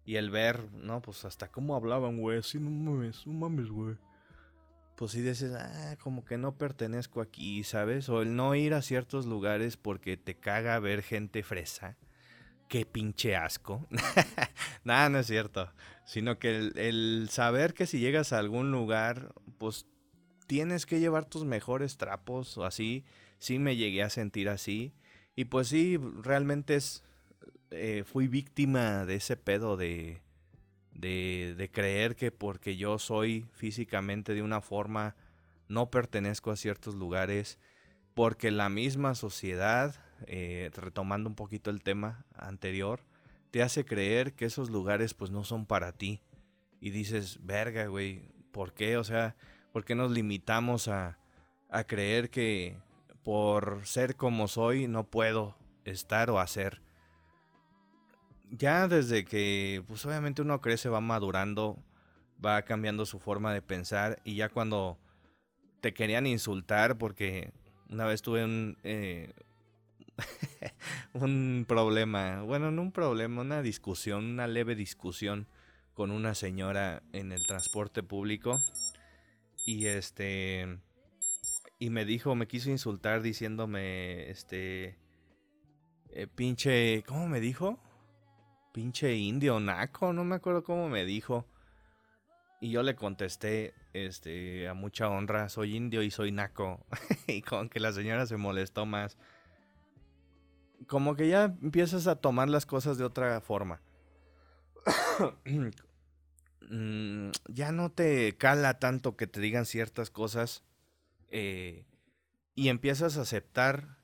Y 0.04 0.16
el 0.16 0.32
ver, 0.32 0.72
¿no? 0.74 1.02
Pues 1.02 1.24
hasta 1.24 1.50
cómo 1.50 1.76
hablaban, 1.76 2.18
güey. 2.18 2.40
Así, 2.40 2.60
no 2.60 2.72
mames, 2.72 3.26
no 3.28 3.34
mames, 3.34 3.70
güey. 3.70 3.96
Pues 4.98 5.12
sí 5.12 5.22
dices, 5.22 5.54
ah, 5.54 5.96
como 6.02 6.26
que 6.26 6.38
no 6.38 6.58
pertenezco 6.58 7.22
aquí, 7.22 7.64
¿sabes? 7.64 8.10
O 8.10 8.22
el 8.22 8.36
no 8.36 8.56
ir 8.56 8.74
a 8.74 8.82
ciertos 8.82 9.28
lugares 9.28 9.78
porque 9.78 10.18
te 10.18 10.36
caga 10.36 10.80
ver 10.80 11.04
gente 11.04 11.44
fresa. 11.44 11.98
Qué 12.74 12.88
pinche 12.88 13.36
asco. 13.36 13.88
Nada, 14.84 15.08
no 15.08 15.20
es 15.20 15.28
cierto. 15.28 15.72
Sino 16.06 16.40
que 16.40 16.72
el, 16.74 17.28
saber 17.30 17.76
que 17.76 17.86
si 17.86 18.00
llegas 18.00 18.34
a 18.34 18.40
algún 18.40 18.72
lugar, 18.72 19.36
pues 19.60 19.86
tienes 20.48 20.88
que 20.88 21.00
llevar 21.00 21.26
tus 21.26 21.46
mejores 21.46 21.98
trapos 21.98 22.58
o 22.58 22.66
así. 22.66 23.06
Sí 23.38 23.60
me 23.60 23.76
llegué 23.76 24.02
a 24.02 24.10
sentir 24.10 24.50
así. 24.50 24.92
Y 25.36 25.46
pues 25.46 25.68
sí, 25.68 26.00
realmente 26.24 26.74
es, 26.74 27.04
eh, 27.70 28.06
fui 28.08 28.28
víctima 28.28 29.06
de 29.06 29.18
ese 29.18 29.38
pedo 29.38 29.78
de, 29.78 30.24
de 30.94 31.70
creer 31.72 32.16
que 32.16 32.32
porque 32.32 32.76
yo 32.76 32.98
soy 32.98 33.46
físicamente 33.54 34.34
de 34.34 34.42
una 34.42 34.62
forma, 34.62 35.16
no 35.68 35.92
pertenezco 35.92 36.50
a 36.50 36.56
ciertos 36.56 36.96
lugares. 36.96 37.60
porque 38.16 38.50
la 38.50 38.70
misma 38.70 39.14
sociedad, 39.16 40.03
eh, 40.28 40.70
retomando 40.74 41.30
un 41.30 41.36
poquito 41.36 41.70
el 41.70 41.82
tema 41.82 42.26
anterior, 42.36 43.02
te 43.52 43.62
hace 43.62 43.86
creer 43.86 44.34
que 44.34 44.46
esos 44.46 44.70
lugares 44.70 45.14
pues 45.14 45.32
no 45.32 45.44
son 45.44 45.66
para 45.66 45.92
ti. 45.92 46.22
Y 46.80 46.90
dices, 46.90 47.40
verga, 47.44 47.86
güey, 47.86 48.30
¿por 48.52 48.74
qué? 48.74 48.98
O 48.98 49.04
sea, 49.04 49.36
¿por 49.72 49.86
qué 49.86 49.96
nos 49.96 50.12
limitamos 50.12 50.88
a, 50.88 51.18
a 51.70 51.84
creer 51.86 52.30
que 52.30 52.78
por 53.24 53.86
ser 53.86 54.16
como 54.16 54.48
soy 54.48 54.88
no 54.88 55.06
puedo 55.06 55.56
estar 55.86 56.30
o 56.30 56.40
hacer? 56.40 56.82
Ya 58.50 58.88
desde 58.88 59.26
que, 59.26 59.84
pues 59.88 60.06
obviamente 60.06 60.42
uno 60.42 60.62
crece, 60.62 60.90
va 60.90 61.02
madurando, 61.02 61.78
va 62.44 62.62
cambiando 62.64 63.06
su 63.06 63.20
forma 63.20 63.54
de 63.54 63.62
pensar 63.62 64.20
y 64.24 64.36
ya 64.36 64.50
cuando 64.50 64.98
te 65.82 65.94
querían 65.94 66.28
insultar 66.28 66.98
porque 66.98 67.52
una 67.90 68.06
vez 68.06 68.22
tuve 68.22 68.44
un, 68.44 68.78
eh, 68.84 69.34
un 71.14 71.66
problema, 71.68 72.42
bueno, 72.44 72.72
no 72.72 72.82
un 72.82 72.92
problema, 72.92 73.42
una 73.42 73.62
discusión, 73.62 74.26
una 74.26 74.48
leve 74.48 74.76
discusión 74.76 75.48
con 75.94 76.12
una 76.12 76.36
señora 76.36 77.04
en 77.14 77.32
el 77.32 77.46
transporte 77.46 78.04
público 78.04 78.60
y 79.66 79.86
este 79.86 80.80
y 81.80 81.90
me 81.90 82.06
dijo, 82.06 82.36
me 82.36 82.48
quiso 82.48 82.70
insultar 82.70 83.22
diciéndome 83.22 84.30
este 84.30 84.98
eh, 86.12 86.28
pinche, 86.28 87.04
¿cómo 87.08 87.28
me 87.28 87.40
dijo? 87.40 87.80
Pinche 88.72 89.16
indio 89.16 89.60
naco, 89.60 90.14
no 90.14 90.24
me 90.24 90.36
acuerdo 90.36 90.64
cómo 90.64 90.88
me 90.90 91.06
dijo. 91.06 91.46
Y 92.62 92.70
yo 92.70 92.84
le 92.84 92.96
contesté, 92.96 93.74
este, 93.92 94.70
a 94.70 94.74
mucha 94.74 95.10
honra, 95.10 95.50
soy 95.50 95.76
indio 95.76 96.02
y 96.04 96.12
soy 96.12 96.32
naco. 96.32 96.86
y 97.28 97.42
con 97.42 97.68
que 97.68 97.80
la 97.80 97.92
señora 97.92 98.26
se 98.26 98.38
molestó 98.38 98.86
más 98.86 99.18
como 100.88 101.16
que 101.16 101.28
ya 101.28 101.46
empiezas 101.62 102.08
a 102.08 102.16
tomar 102.16 102.50
las 102.50 102.66
cosas 102.66 102.98
de 102.98 103.06
otra 103.06 103.42
forma. 103.42 103.82
Mm, 106.70 107.32
ya 107.50 107.72
no 107.74 107.92
te 107.92 108.38
cala 108.38 108.80
tanto 108.80 109.18
que 109.18 109.28
te 109.28 109.42
digan 109.42 109.66
ciertas 109.66 110.10
cosas 110.10 110.64
eh, 111.30 111.86
y 112.56 112.70
empiezas 112.70 113.18
a 113.18 113.22
aceptar 113.22 113.98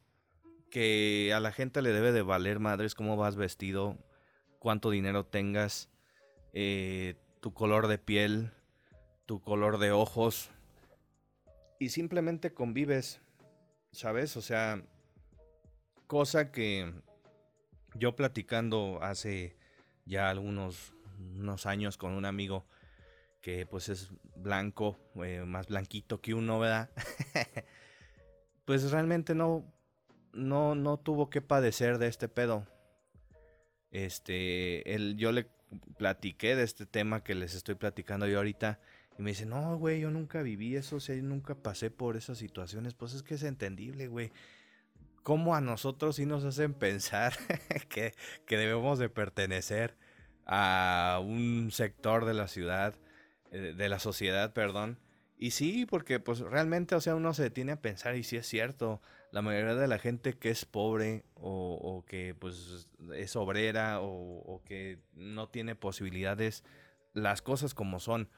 que 0.69 1.31
a 1.33 1.39
la 1.39 1.51
gente 1.51 1.81
le 1.81 1.91
debe 1.91 2.12
de 2.12 2.21
valer 2.21 2.59
madres 2.59 2.95
cómo 2.95 3.17
vas 3.17 3.38
vestido, 3.38 3.98
cuánto 4.59 4.91
dinero 4.91 5.25
tengas, 5.25 5.89
eh, 6.53 7.15
tu 7.39 7.53
color 7.53 7.88
de 7.88 7.98
piel, 7.98 8.51
tu 9.25 9.41
color 9.41 9.79
de 9.79 9.91
ojos 9.91 10.51
y 11.79 11.89
simplemente 11.89 12.53
convives, 12.53 13.21
¿sabes? 13.91 14.36
O 14.38 14.41
sea, 14.41 14.83
Cosa 16.09 16.51
que 16.51 16.91
yo 17.93 18.15
platicando 18.15 18.97
hace 19.03 19.55
ya 20.07 20.31
algunos 20.31 20.95
unos 21.19 21.67
años 21.67 21.97
con 21.97 22.13
un 22.13 22.25
amigo 22.25 22.65
que 23.41 23.67
pues 23.67 23.89
es 23.89 24.09
blanco, 24.35 24.97
eh, 25.23 25.43
más 25.45 25.67
blanquito 25.67 26.19
que 26.19 26.33
uno, 26.33 26.57
¿verdad? 26.57 26.89
pues 28.65 28.89
realmente 28.89 29.35
no, 29.35 29.71
no, 30.33 30.73
no 30.73 30.97
tuvo 30.97 31.29
que 31.29 31.41
padecer 31.41 31.99
de 31.99 32.07
este 32.07 32.27
pedo. 32.27 32.65
Este, 33.91 34.95
él, 34.95 35.15
yo 35.15 35.31
le 35.31 35.45
platiqué 35.99 36.55
de 36.55 36.63
este 36.63 36.87
tema 36.87 37.23
que 37.23 37.35
les 37.35 37.53
estoy 37.53 37.75
platicando 37.75 38.25
yo 38.25 38.39
ahorita. 38.39 38.79
Y 39.19 39.21
me 39.21 39.29
dice, 39.29 39.45
no, 39.45 39.77
güey, 39.77 39.99
yo 39.99 40.09
nunca 40.09 40.41
viví 40.41 40.75
eso, 40.75 40.95
o 40.95 41.13
nunca 41.21 41.53
pasé 41.53 41.91
por 41.91 42.17
esas 42.17 42.39
situaciones. 42.39 42.95
Pues 42.95 43.13
es 43.13 43.21
que 43.21 43.35
es 43.35 43.43
entendible, 43.43 44.07
güey 44.07 44.31
cómo 45.23 45.55
a 45.55 45.61
nosotros 45.61 46.15
sí 46.15 46.25
nos 46.25 46.43
hacen 46.43 46.73
pensar 46.73 47.33
que, 47.89 48.13
debemos 48.47 48.99
de 48.99 49.09
pertenecer 49.09 49.95
a 50.45 51.21
un 51.23 51.69
sector 51.71 52.25
de 52.25 52.33
la 52.33 52.47
ciudad, 52.47 52.95
eh, 53.51 53.73
de 53.75 53.89
la 53.89 53.99
sociedad, 53.99 54.53
perdón. 54.53 54.99
Y 55.38 55.51
sí, 55.51 55.85
porque 55.85 56.19
pues 56.19 56.39
realmente, 56.39 56.95
o 56.95 57.01
sea, 57.01 57.15
uno 57.15 57.33
se 57.33 57.43
detiene 57.43 57.71
a 57.71 57.81
pensar 57.81 58.15
y 58.15 58.23
sí 58.23 58.35
es 58.35 58.45
cierto, 58.45 59.01
la 59.31 59.41
mayoría 59.41 59.75
de 59.75 59.88
la 59.88 59.99
gente 59.99 60.33
que 60.33 60.49
es 60.49 60.65
pobre 60.65 61.23
o, 61.35 62.03
que 62.07 62.35
pues 62.38 62.89
es 63.15 63.35
obrera 63.35 63.99
o, 64.01 64.61
que 64.65 64.99
no 65.13 65.47
tiene 65.47 65.75
posibilidades, 65.75 66.63
las 67.13 67.41
cosas 67.41 67.73
como 67.73 67.99
son, 67.99 68.29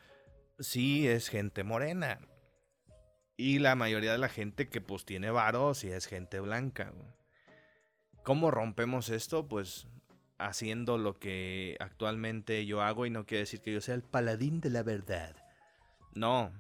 sí 0.60 1.08
es 1.08 1.30
gente 1.30 1.64
morena. 1.64 2.20
Y 3.42 3.58
la 3.58 3.74
mayoría 3.74 4.12
de 4.12 4.20
la 4.20 4.30
gente 4.30 4.70
que 4.70 4.82
pues 4.82 5.04
tiene 5.04 5.32
varos 5.32 5.84
y 5.84 5.88
es 5.88 6.06
gente 6.06 6.40
blanca. 6.40 6.94
¿Cómo 8.22 8.52
rompemos 8.52 9.10
esto? 9.10 9.48
Pues 9.48 9.88
haciendo 10.38 11.00
lo 11.00 11.18
que 11.18 11.76
actualmente 11.80 12.68
yo 12.68 12.84
hago 12.84 13.08
y 13.08 13.10
no 13.10 13.26
quiere 13.26 13.40
decir 13.40 13.60
que 13.62 13.74
yo 13.74 13.82
sea 13.82 13.96
el 13.96 14.04
paladín 14.04 14.62
de 14.62 14.70
la 14.70 14.84
verdad. 14.84 15.36
No, 16.14 16.52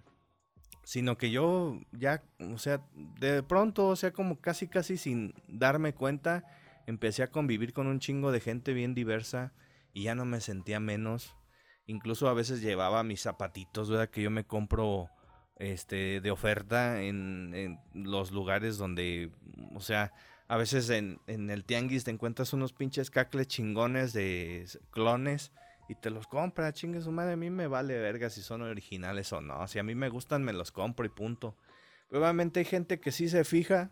sino 0.83 1.19
que 1.19 1.29
yo 1.29 1.79
ya, 1.91 2.23
o 2.39 2.57
sea, 2.57 2.83
de 3.19 3.43
pronto, 3.43 3.89
o 3.89 3.95
sea, 3.95 4.11
como 4.11 4.41
casi 4.41 4.67
casi 4.67 4.97
sin 4.97 5.35
darme 5.47 5.93
cuenta, 5.93 6.45
empecé 6.87 7.21
a 7.21 7.29
convivir 7.29 7.73
con 7.73 7.85
un 7.85 7.99
chingo 7.99 8.31
de 8.31 8.39
gente 8.39 8.73
bien 8.73 8.95
diversa 8.95 9.53
y 9.93 10.05
ya 10.05 10.15
no 10.15 10.25
me 10.25 10.41
sentía 10.41 10.79
menos. 10.79 11.35
Incluso 11.85 12.27
a 12.27 12.33
veces 12.33 12.59
llevaba 12.59 13.03
mis 13.03 13.21
zapatitos, 13.21 13.87
¿verdad? 13.87 14.09
Que 14.09 14.23
yo 14.23 14.31
me 14.31 14.45
compro 14.45 15.11
este, 15.57 16.21
de 16.21 16.31
oferta 16.31 17.01
en, 17.01 17.79
los 17.93 18.31
lugares 18.31 18.77
donde, 18.77 19.31
o 19.75 19.79
sea, 19.79 20.13
a 20.47 20.57
veces 20.57 20.89
en, 20.89 21.19
el 21.27 21.63
tianguis 21.63 22.03
te 22.03 22.11
encuentras 22.11 22.53
unos 22.53 22.73
pinches 22.73 23.11
cacles 23.11 23.47
chingones 23.47 24.13
de 24.13 24.65
clones 24.89 25.51
y 25.87 25.95
te 25.95 26.09
los 26.09 26.27
compra, 26.27 26.73
chingue 26.73 27.01
su 27.01 27.11
madre, 27.11 27.33
a 27.33 27.37
mí 27.37 27.49
me 27.49 27.67
vale 27.67 27.99
verga 27.99 28.29
si 28.29 28.41
son 28.41 28.61
originales 28.61 29.31
o 29.33 29.41
no, 29.41 29.67
si 29.67 29.79
a 29.79 29.83
mí 29.83 29.95
me 29.95 30.09
gustan 30.09 30.43
me 30.43 30.53
los 30.53 30.71
compro 30.71 31.05
y 31.05 31.09
punto. 31.09 31.55
obviamente 32.11 32.59
hay 32.59 32.65
gente 32.65 32.99
que 32.99 33.11
sí 33.11 33.29
se 33.29 33.43
fija 33.43 33.91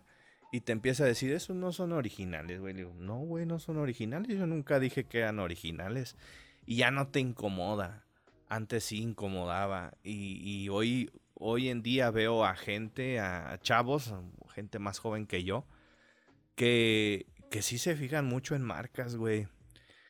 y 0.52 0.62
te 0.62 0.72
empieza 0.72 1.04
a 1.04 1.06
decir, 1.06 1.32
esos 1.32 1.54
no 1.54 1.72
son 1.72 1.92
originales, 1.92 2.60
güey. 2.60 2.74
Digo, 2.74 2.92
no, 2.98 3.18
güey, 3.18 3.46
no 3.46 3.60
son 3.60 3.76
originales, 3.76 4.36
yo 4.36 4.46
nunca 4.46 4.80
dije 4.80 5.04
que 5.04 5.18
eran 5.20 5.38
originales. 5.38 6.16
Y 6.66 6.76
ya 6.76 6.90
no 6.90 7.08
te 7.08 7.20
incomoda. 7.20 8.04
Antes 8.48 8.84
sí 8.84 9.00
incomodaba. 9.00 9.94
Y 10.02 10.68
hoy, 10.70 11.12
hoy 11.40 11.68
en 11.68 11.82
día 11.82 12.10
veo 12.10 12.44
a 12.44 12.54
gente, 12.54 13.18
a 13.18 13.58
chavos, 13.62 14.14
gente 14.50 14.78
más 14.78 14.98
joven 14.98 15.26
que 15.26 15.42
yo, 15.42 15.66
que, 16.54 17.26
que 17.50 17.62
sí 17.62 17.78
se 17.78 17.96
fijan 17.96 18.26
mucho 18.26 18.54
en 18.54 18.62
marcas, 18.62 19.16
güey. 19.16 19.48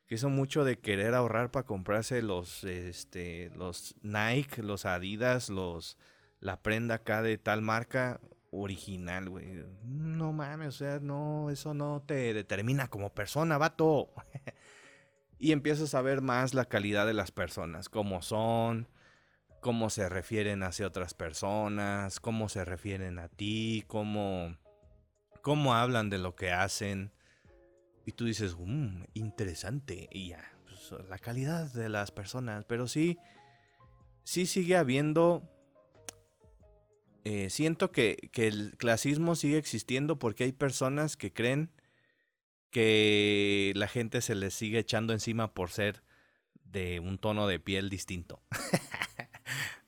Que 0.07 0.19
son 0.19 0.35
mucho 0.35 0.65
de 0.65 0.79
querer 0.79 1.15
ahorrar 1.15 1.53
para 1.53 1.67
comprarse 1.67 2.21
los, 2.21 2.65
este, 2.65 3.51
los 3.55 3.95
Nike, 4.03 4.63
los 4.63 4.85
Adidas, 4.85 5.49
los, 5.49 5.97
la 6.41 6.61
prenda 6.63 6.97
acá 6.97 7.23
de 7.23 7.39
tal 7.39 7.63
marca 7.63 8.21
original, 8.51 9.29
güey. 9.29 9.65
No 9.85 10.33
mames, 10.33 10.69
o 10.69 10.73
sea, 10.73 10.99
no, 10.99 11.49
eso 11.51 11.75
no 11.75 12.03
te 12.05 12.35
determina 12.35 12.89
como 12.89 13.15
persona, 13.15 13.57
vato. 13.57 14.13
y 15.39 15.53
empiezas 15.53 15.95
a 15.95 16.03
ver 16.03 16.23
más 16.23 16.55
la 16.55 16.65
calidad 16.65 17.07
de 17.07 17.15
las 17.15 17.31
personas, 17.31 17.89
cómo 17.89 18.21
son, 18.21 18.89
cómo 19.61 19.91
se 19.91 20.09
refieren 20.09 20.63
hacia 20.63 20.87
otras 20.87 21.15
personas, 21.15 22.21
cómo 22.21 22.49
se 22.49 22.65
refieren 22.65 23.19
a 23.19 23.29
ti, 23.29 23.85
cómo, 23.87 24.57
cómo 25.43 25.75
hablan 25.75 26.11
de 26.11 26.19
lo 26.19 26.35
que 26.35 26.51
hacen. 26.51 27.13
Y 28.07 28.13
tú 28.13 28.25
dices, 28.25 28.57
mmm, 28.59 29.05
interesante. 29.15 30.09
Y 30.11 30.29
ya, 30.29 30.53
pues, 30.65 31.09
la 31.09 31.19
calidad 31.19 31.73
de 31.73 31.89
las 31.89 32.11
personas. 32.11 32.65
Pero 32.65 32.89
sí, 32.89 33.19
sí 34.25 34.47
sigue 34.47 34.77
habiendo... 34.77 35.49
Eh, 37.25 37.51
siento 37.51 37.93
que, 37.93 38.31
que 38.33 38.47
el 38.47 38.77
clasismo 38.79 39.35
sigue 39.35 39.59
existiendo 39.59 40.19
porque 40.19 40.45
hay 40.45 40.53
personas 40.53 41.19
que 41.19 41.35
creen 41.35 41.71
que 42.71 43.73
la 43.77 43.89
gente 43.89 44.23
se 44.23 44.35
les 44.35 44.55
sigue 44.55 44.79
echando 44.79 45.13
encima 45.13 45.53
por 45.53 45.71
ser 45.71 46.03
de 46.65 46.99
un 47.01 47.19
tono 47.19 47.47
de 47.47 47.61
piel 47.61 47.91
distinto. 47.91 48.43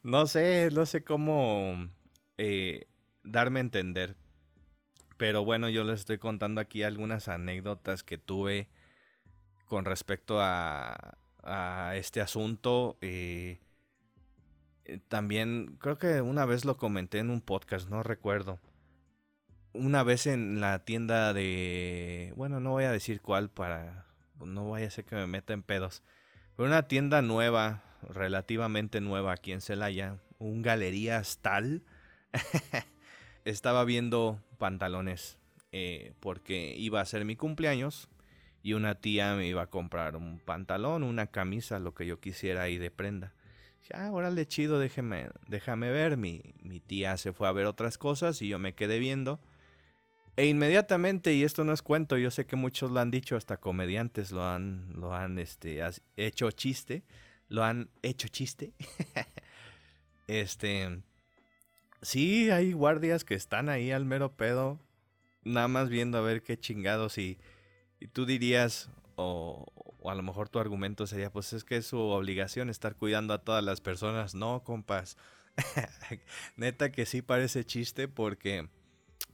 No 0.03 0.27
sé, 0.27 0.71
no 0.73 0.85
sé 0.85 1.05
cómo 1.05 1.89
eh, 2.37 2.89
darme 3.23 3.61
a 3.61 3.63
entender. 3.63 4.17
Pero 5.17 5.45
bueno, 5.45 5.69
yo 5.69 5.85
les 5.85 6.01
estoy 6.01 6.19
contando 6.19 6.61
aquí 6.61 6.83
algunas 6.83 7.29
anécdotas 7.29 8.03
que 8.03 8.19
tuve 8.19 8.69
con 9.67 9.85
respecto 9.85 10.41
a, 10.41 11.17
a 11.45 11.95
este 11.97 12.21
asunto. 12.21 12.99
Eh, 13.01 13.61
eh, 14.85 14.99
también 15.07 15.77
creo 15.79 15.99
que 15.99 16.21
una 16.21 16.47
vez 16.47 16.65
lo 16.65 16.77
comenté 16.77 17.19
en 17.19 17.31
un 17.31 17.41
podcast, 17.41 17.89
no 17.89 18.03
recuerdo. 18.03 18.59
Una 19.73 20.03
vez 20.03 20.27
en 20.27 20.61
la 20.61 20.85
tienda 20.85 21.33
de... 21.33 22.33
Bueno, 22.37 22.59
no 22.59 22.71
voy 22.71 22.85
a 22.85 22.93
decir 22.93 23.21
cuál 23.21 23.51
para... 23.51 24.07
No 24.45 24.71
vaya 24.71 24.89
a 24.89 24.91
ser 24.91 25.05
que 25.05 25.15
me 25.15 25.29
meta 25.29 25.53
en 25.53 25.63
pedos. 25.63 26.03
Pero 26.57 26.67
una 26.67 26.89
tienda 26.89 27.23
nueva 27.23 27.85
relativamente 28.09 29.01
nueva 29.01 29.33
aquí 29.33 29.53
en 29.53 29.61
Celaya, 29.61 30.19
un 30.39 30.63
Galerías 30.63 31.39
Tal. 31.43 31.83
estaba 33.45 33.85
viendo 33.85 34.41
pantalones 34.59 35.39
eh, 35.73 36.13
porque 36.21 36.75
iba 36.77 37.01
a 37.01 37.05
ser 37.05 37.25
mi 37.25 37.37
cumpleaños 37.37 38.09
y 38.63 38.75
una 38.75 38.95
tía 38.95 39.35
me 39.35 39.49
iba 39.49 39.63
a 39.63 39.67
comprar 39.67 40.17
un 40.17 40.39
pantalón, 40.39 41.03
una 41.03 41.27
camisa, 41.27 41.79
lo 41.81 41.95
que 41.95 42.07
yo 42.07 42.21
quisiera 42.21 42.69
y 42.69 42.79
de 42.79 42.91
prenda. 42.91 43.35
Dije, 43.81 43.95
ah, 43.97 44.13
órale, 44.13 44.47
chido, 44.47 44.79
déjeme, 44.79 45.31
déjame 45.49 45.91
ver. 45.91 46.17
Mi, 46.17 46.55
mi 46.63 46.79
tía 46.79 47.17
se 47.17 47.33
fue 47.33 47.49
a 47.49 47.53
ver 47.53 47.67
otras 47.67 47.99
cosas 47.99 48.41
y 48.41 48.49
yo 48.49 48.61
me 48.61 48.75
quedé 48.75 49.01
viendo. 49.01 49.41
E 50.37 50.47
inmediatamente, 50.47 51.35
y 51.35 51.43
esto 51.43 51.65
no 51.65 51.73
es 51.73 51.83
cuento, 51.83 52.17
yo 52.17 52.31
sé 52.31 52.47
que 52.47 52.57
muchos 52.57 52.91
lo 52.91 53.01
han 53.01 53.11
dicho, 53.11 53.37
hasta 53.37 53.59
comediantes 53.59 54.31
lo 54.31 54.47
han, 54.47 54.93
lo 54.95 55.13
han 55.15 55.39
este, 55.39 55.83
hecho 56.17 56.51
chiste, 56.53 57.03
lo 57.53 57.65
han 57.65 57.91
hecho 58.03 58.29
chiste. 58.29 58.73
este, 60.27 61.03
sí, 62.01 62.51
hay 62.51 62.73
guardias 62.73 63.25
que 63.25 63.35
están 63.35 63.69
ahí 63.69 63.93
al 63.93 64.07
mero 64.07 64.35
pedo, 64.35 64.81
nada 65.45 65.69
más 65.69 65.91
viendo 65.91 66.17
a 66.17 66.23
ver 66.23 66.43
qué 66.43 66.59
chingados 66.59 67.19
y, 67.19 67.39
y 68.01 68.09
tú 68.09 68.25
dirías, 68.25 68.89
o, 69.17 69.67
o, 70.01 70.11
a 70.11 70.15
lo 70.15 70.23
mejor 70.23 70.49
tu 70.49 70.61
argumento 70.61 71.07
sería, 71.07 71.31
pues 71.31 71.53
es 71.53 71.63
que 71.63 71.77
es 71.77 71.87
su 71.87 71.99
obligación 71.99 72.71
estar 72.71 72.97
cuidando 72.97 73.35
a 73.35 73.45
todas 73.45 73.63
las 73.63 73.83
personas. 73.83 74.35
No, 74.35 74.65
compas. 74.65 75.19
Neta 76.57 76.91
que 76.91 77.05
sí 77.05 77.21
parece 77.21 77.67
chiste 77.67 78.09
porque 78.09 78.71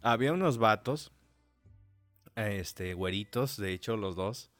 había 0.02 0.32
unos 0.32 0.58
vatos, 0.58 1.12
este, 2.34 2.94
güeritos, 2.94 3.56
de 3.56 3.72
hecho 3.72 3.96
los 3.96 4.16
dos, 4.16 4.50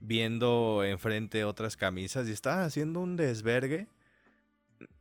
viendo 0.00 0.82
enfrente 0.84 1.44
otras 1.44 1.76
camisas 1.76 2.28
y 2.28 2.32
estaban 2.32 2.64
haciendo 2.64 3.00
un 3.00 3.16
desvergue. 3.16 3.86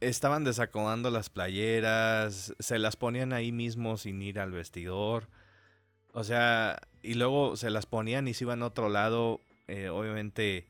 Estaban 0.02 0.44
desacomodando 0.44 1.10
las 1.10 1.30
playeras, 1.30 2.54
se 2.60 2.80
las 2.80 2.98
ponían 2.98 3.32
ahí 3.32 3.52
mismo 3.52 3.98
sin 3.98 4.22
ir 4.22 4.40
al 4.40 4.52
vestidor. 4.52 5.28
O 6.12 6.24
sea, 6.24 6.80
y 7.02 7.14
luego 7.14 7.56
se 7.56 7.70
las 7.70 7.86
ponían 7.86 8.28
y 8.28 8.34
se 8.34 8.44
iban 8.44 8.62
a 8.62 8.68
otro 8.68 8.90
lado. 8.90 9.40
Eh, 9.68 9.90
obviamente, 9.90 10.68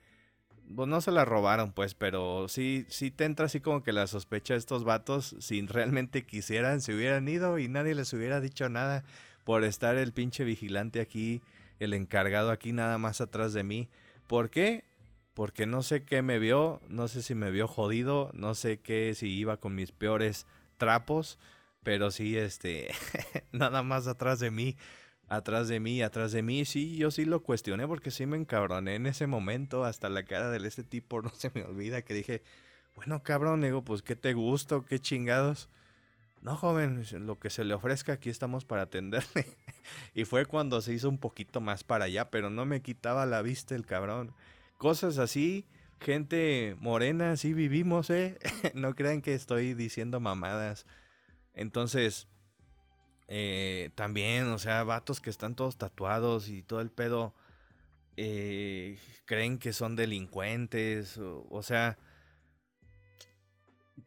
pues 0.75 0.88
no 0.88 1.01
se 1.01 1.12
las 1.12 1.27
robaron, 1.27 1.71
pues, 1.71 1.95
pero 1.95 2.48
sí, 2.48 2.86
sí 2.89 3.09
te 3.09 3.25
entra 3.25 3.48
así 3.48 3.59
como 3.59 3.81
que 3.81 3.93
la 3.93 4.05
sospecha 4.05 4.53
de 4.53 4.59
estos 4.59 4.83
vatos, 4.83 5.36
si 5.39 5.65
realmente 5.65 6.25
quisieran, 6.25 6.81
se 6.81 6.93
hubieran 6.93 7.27
ido 7.27 7.57
y 7.57 7.67
nadie 7.67 7.95
les 7.95 8.13
hubiera 8.13 8.39
dicho 8.39 8.69
nada 8.69 9.03
por 9.43 9.63
estar 9.63 9.98
el 9.98 10.13
pinche 10.13 10.43
vigilante 10.43 11.00
aquí, 11.00 11.41
el 11.79 11.93
encargado 11.93 12.51
aquí 12.51 12.71
nada 12.71 13.00
más 13.00 13.21
atrás 13.21 13.53
de 13.53 13.63
mí. 13.63 13.89
¿Por 14.29 14.51
qué? 14.51 14.86
Porque 15.33 15.65
no 15.65 15.81
sé 15.81 16.03
qué 16.03 16.21
me 16.21 16.38
vio, 16.38 16.81
no 16.88 17.07
sé 17.07 17.24
si 17.24 17.33
me 17.33 17.50
vio 17.50 17.67
jodido, 17.67 18.29
no 18.36 18.53
sé 18.53 18.79
qué, 18.79 19.15
si 19.15 19.27
iba 19.27 19.57
con 19.57 19.74
mis 19.74 19.91
peores 19.91 20.45
trapos, 20.77 21.39
pero 21.81 22.12
sí, 22.12 22.38
este, 22.38 22.91
nada 23.51 23.81
más 23.81 24.05
atrás 24.05 24.39
de 24.39 24.51
mí, 24.51 24.77
atrás 25.29 25.67
de 25.67 25.79
mí, 25.79 26.03
atrás 26.03 26.31
de 26.31 26.43
mí, 26.43 26.63
sí, 26.65 26.95
yo 26.95 27.09
sí 27.09 27.25
lo 27.25 27.41
cuestioné 27.41 27.88
porque 27.88 28.12
sí 28.12 28.27
me 28.27 28.38
encabroné 28.38 28.93
en 28.93 29.07
ese 29.07 29.25
momento, 29.25 29.83
hasta 29.83 30.09
la 30.09 30.24
cara 30.25 30.51
de 30.51 30.68
este 30.68 30.83
tipo 30.83 31.22
no 31.24 31.31
se 31.31 31.50
me 31.55 31.63
olvida 31.63 32.03
que 32.03 32.13
dije, 32.13 32.44
bueno, 32.96 33.24
cabrón, 33.24 33.61
digo, 33.61 33.83
pues, 33.83 34.03
¿qué 34.03 34.15
te 34.15 34.33
gusta? 34.35 34.79
¿Qué 34.87 35.00
chingados? 35.00 35.70
No, 36.41 36.55
joven, 36.55 37.03
lo 37.25 37.37
que 37.37 37.49
se 37.49 37.65
le 37.65 37.73
ofrezca, 37.73 38.13
aquí 38.13 38.29
estamos 38.29 38.63
para 38.63 38.83
atenderle. 38.83 39.45
y 40.15 40.23
fue 40.23 40.45
cuando 40.45 40.81
se 40.81 40.93
hizo 40.93 41.09
un 41.09 41.17
poquito 41.17 41.59
más 41.59 41.83
para 41.83 42.05
allá, 42.05 42.29
pero 42.29 42.49
no 42.49 42.65
me 42.65 42.81
quitaba 42.81 43.25
la 43.25 43.41
vista 43.41 43.75
el 43.75 43.85
cabrón. 43.85 44.33
Cosas 44.77 45.17
así, 45.17 45.67
gente 45.99 46.77
morena, 46.79 47.33
así 47.33 47.53
vivimos, 47.53 48.09
¿eh? 48.09 48.37
no 48.73 48.95
crean 48.95 49.21
que 49.21 49.33
estoy 49.33 49.73
diciendo 49.73 50.21
mamadas. 50.21 50.85
Entonces, 51.53 52.29
eh, 53.27 53.89
también, 53.95 54.47
o 54.47 54.59
sea, 54.59 54.83
vatos 54.83 55.19
que 55.19 55.29
están 55.29 55.55
todos 55.55 55.77
tatuados 55.77 56.47
y 56.47 56.63
todo 56.63 56.79
el 56.79 56.89
pedo, 56.89 57.35
eh, 58.15 58.97
creen 59.25 59.59
que 59.59 59.73
son 59.73 59.97
delincuentes, 59.97 61.17
o 61.17 61.61
sea 61.63 61.97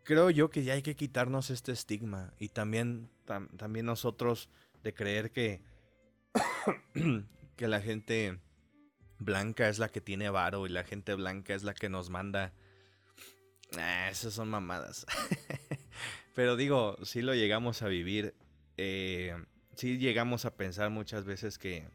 creo 0.03 0.31
yo 0.31 0.51
que 0.51 0.65
ya 0.65 0.75
hay 0.75 0.83
que 0.83 0.97
quitarnos 0.97 1.51
este 1.51 1.73
estigma 1.73 2.35
y 2.39 2.49
también, 2.49 3.11
también 3.57 3.87
nosotros 3.87 4.49
de 4.83 4.95
creer 4.95 5.31
que, 5.31 5.63
que 7.57 7.69
la 7.69 7.81
gente 7.81 8.39
blanca 9.19 9.69
es 9.69 9.79
la 9.79 9.89
que 9.89 10.01
tiene 10.01 10.31
varo 10.31 10.67
y 10.67 10.71
la 10.71 10.85
gente 10.85 11.15
blanca 11.15 11.55
es 11.55 11.63
la 11.63 11.75
que 11.75 11.89
nos 11.89 12.11
manda. 12.11 12.53
Ah, 13.79 14.09
esas 14.11 14.35
son 14.35 14.49
mamadas. 14.49 15.07
Pero 16.35 16.57
digo, 16.57 16.97
si 17.05 17.23
lo 17.23 17.35
llegamos 17.35 17.83
a 17.83 17.89
vivir. 17.89 18.35
Eh, 18.79 19.35
sí 19.75 19.99
llegamos 19.99 20.45
a 20.45 20.57
pensar 20.57 20.91
muchas 20.91 21.25
veces 21.25 21.59
que. 21.59 21.89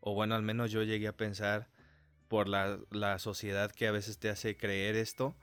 O 0.00 0.14
bueno, 0.14 0.34
al 0.34 0.42
menos 0.42 0.70
yo 0.70 0.82
llegué 0.82 1.08
a 1.08 1.16
pensar 1.16 1.68
por 2.28 2.48
la, 2.48 2.78
la 2.90 3.18
sociedad 3.18 3.70
que 3.72 3.86
a 3.86 3.92
veces 3.92 4.18
te 4.18 4.30
hace 4.30 4.56
creer 4.56 4.96
esto 4.96 5.36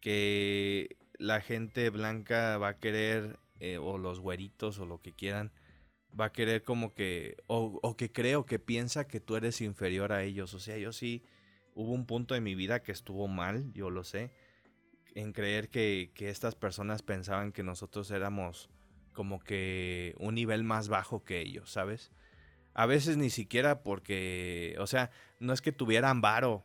que 0.00 0.96
la 1.18 1.40
gente 1.40 1.90
blanca 1.90 2.58
va 2.58 2.68
a 2.68 2.78
querer, 2.78 3.38
eh, 3.60 3.78
o 3.78 3.98
los 3.98 4.20
güeritos 4.20 4.78
o 4.78 4.86
lo 4.86 5.00
que 5.00 5.12
quieran, 5.12 5.52
va 6.18 6.26
a 6.26 6.32
querer 6.32 6.62
como 6.62 6.94
que, 6.94 7.36
o, 7.46 7.78
o, 7.82 7.96
que 7.96 8.12
creo 8.12 8.46
que 8.46 8.58
piensa 8.58 9.06
que 9.06 9.20
tú 9.20 9.36
eres 9.36 9.60
inferior 9.60 10.12
a 10.12 10.22
ellos. 10.22 10.54
O 10.54 10.60
sea, 10.60 10.78
yo 10.78 10.92
sí, 10.92 11.24
hubo 11.74 11.92
un 11.92 12.06
punto 12.06 12.34
de 12.34 12.40
mi 12.40 12.54
vida 12.54 12.82
que 12.82 12.92
estuvo 12.92 13.28
mal, 13.28 13.72
yo 13.72 13.90
lo 13.90 14.04
sé, 14.04 14.32
en 15.14 15.32
creer 15.32 15.68
que, 15.68 16.12
que 16.14 16.30
estas 16.30 16.54
personas 16.54 17.02
pensaban 17.02 17.52
que 17.52 17.62
nosotros 17.62 18.10
éramos 18.10 18.70
como 19.12 19.40
que 19.40 20.14
un 20.18 20.36
nivel 20.36 20.62
más 20.62 20.88
bajo 20.88 21.24
que 21.24 21.40
ellos, 21.40 21.70
¿sabes? 21.70 22.12
A 22.74 22.86
veces 22.86 23.16
ni 23.16 23.30
siquiera 23.30 23.82
porque, 23.82 24.76
o 24.78 24.86
sea, 24.86 25.10
no 25.40 25.52
es 25.52 25.60
que 25.60 25.72
tuvieran 25.72 26.20
varo, 26.20 26.64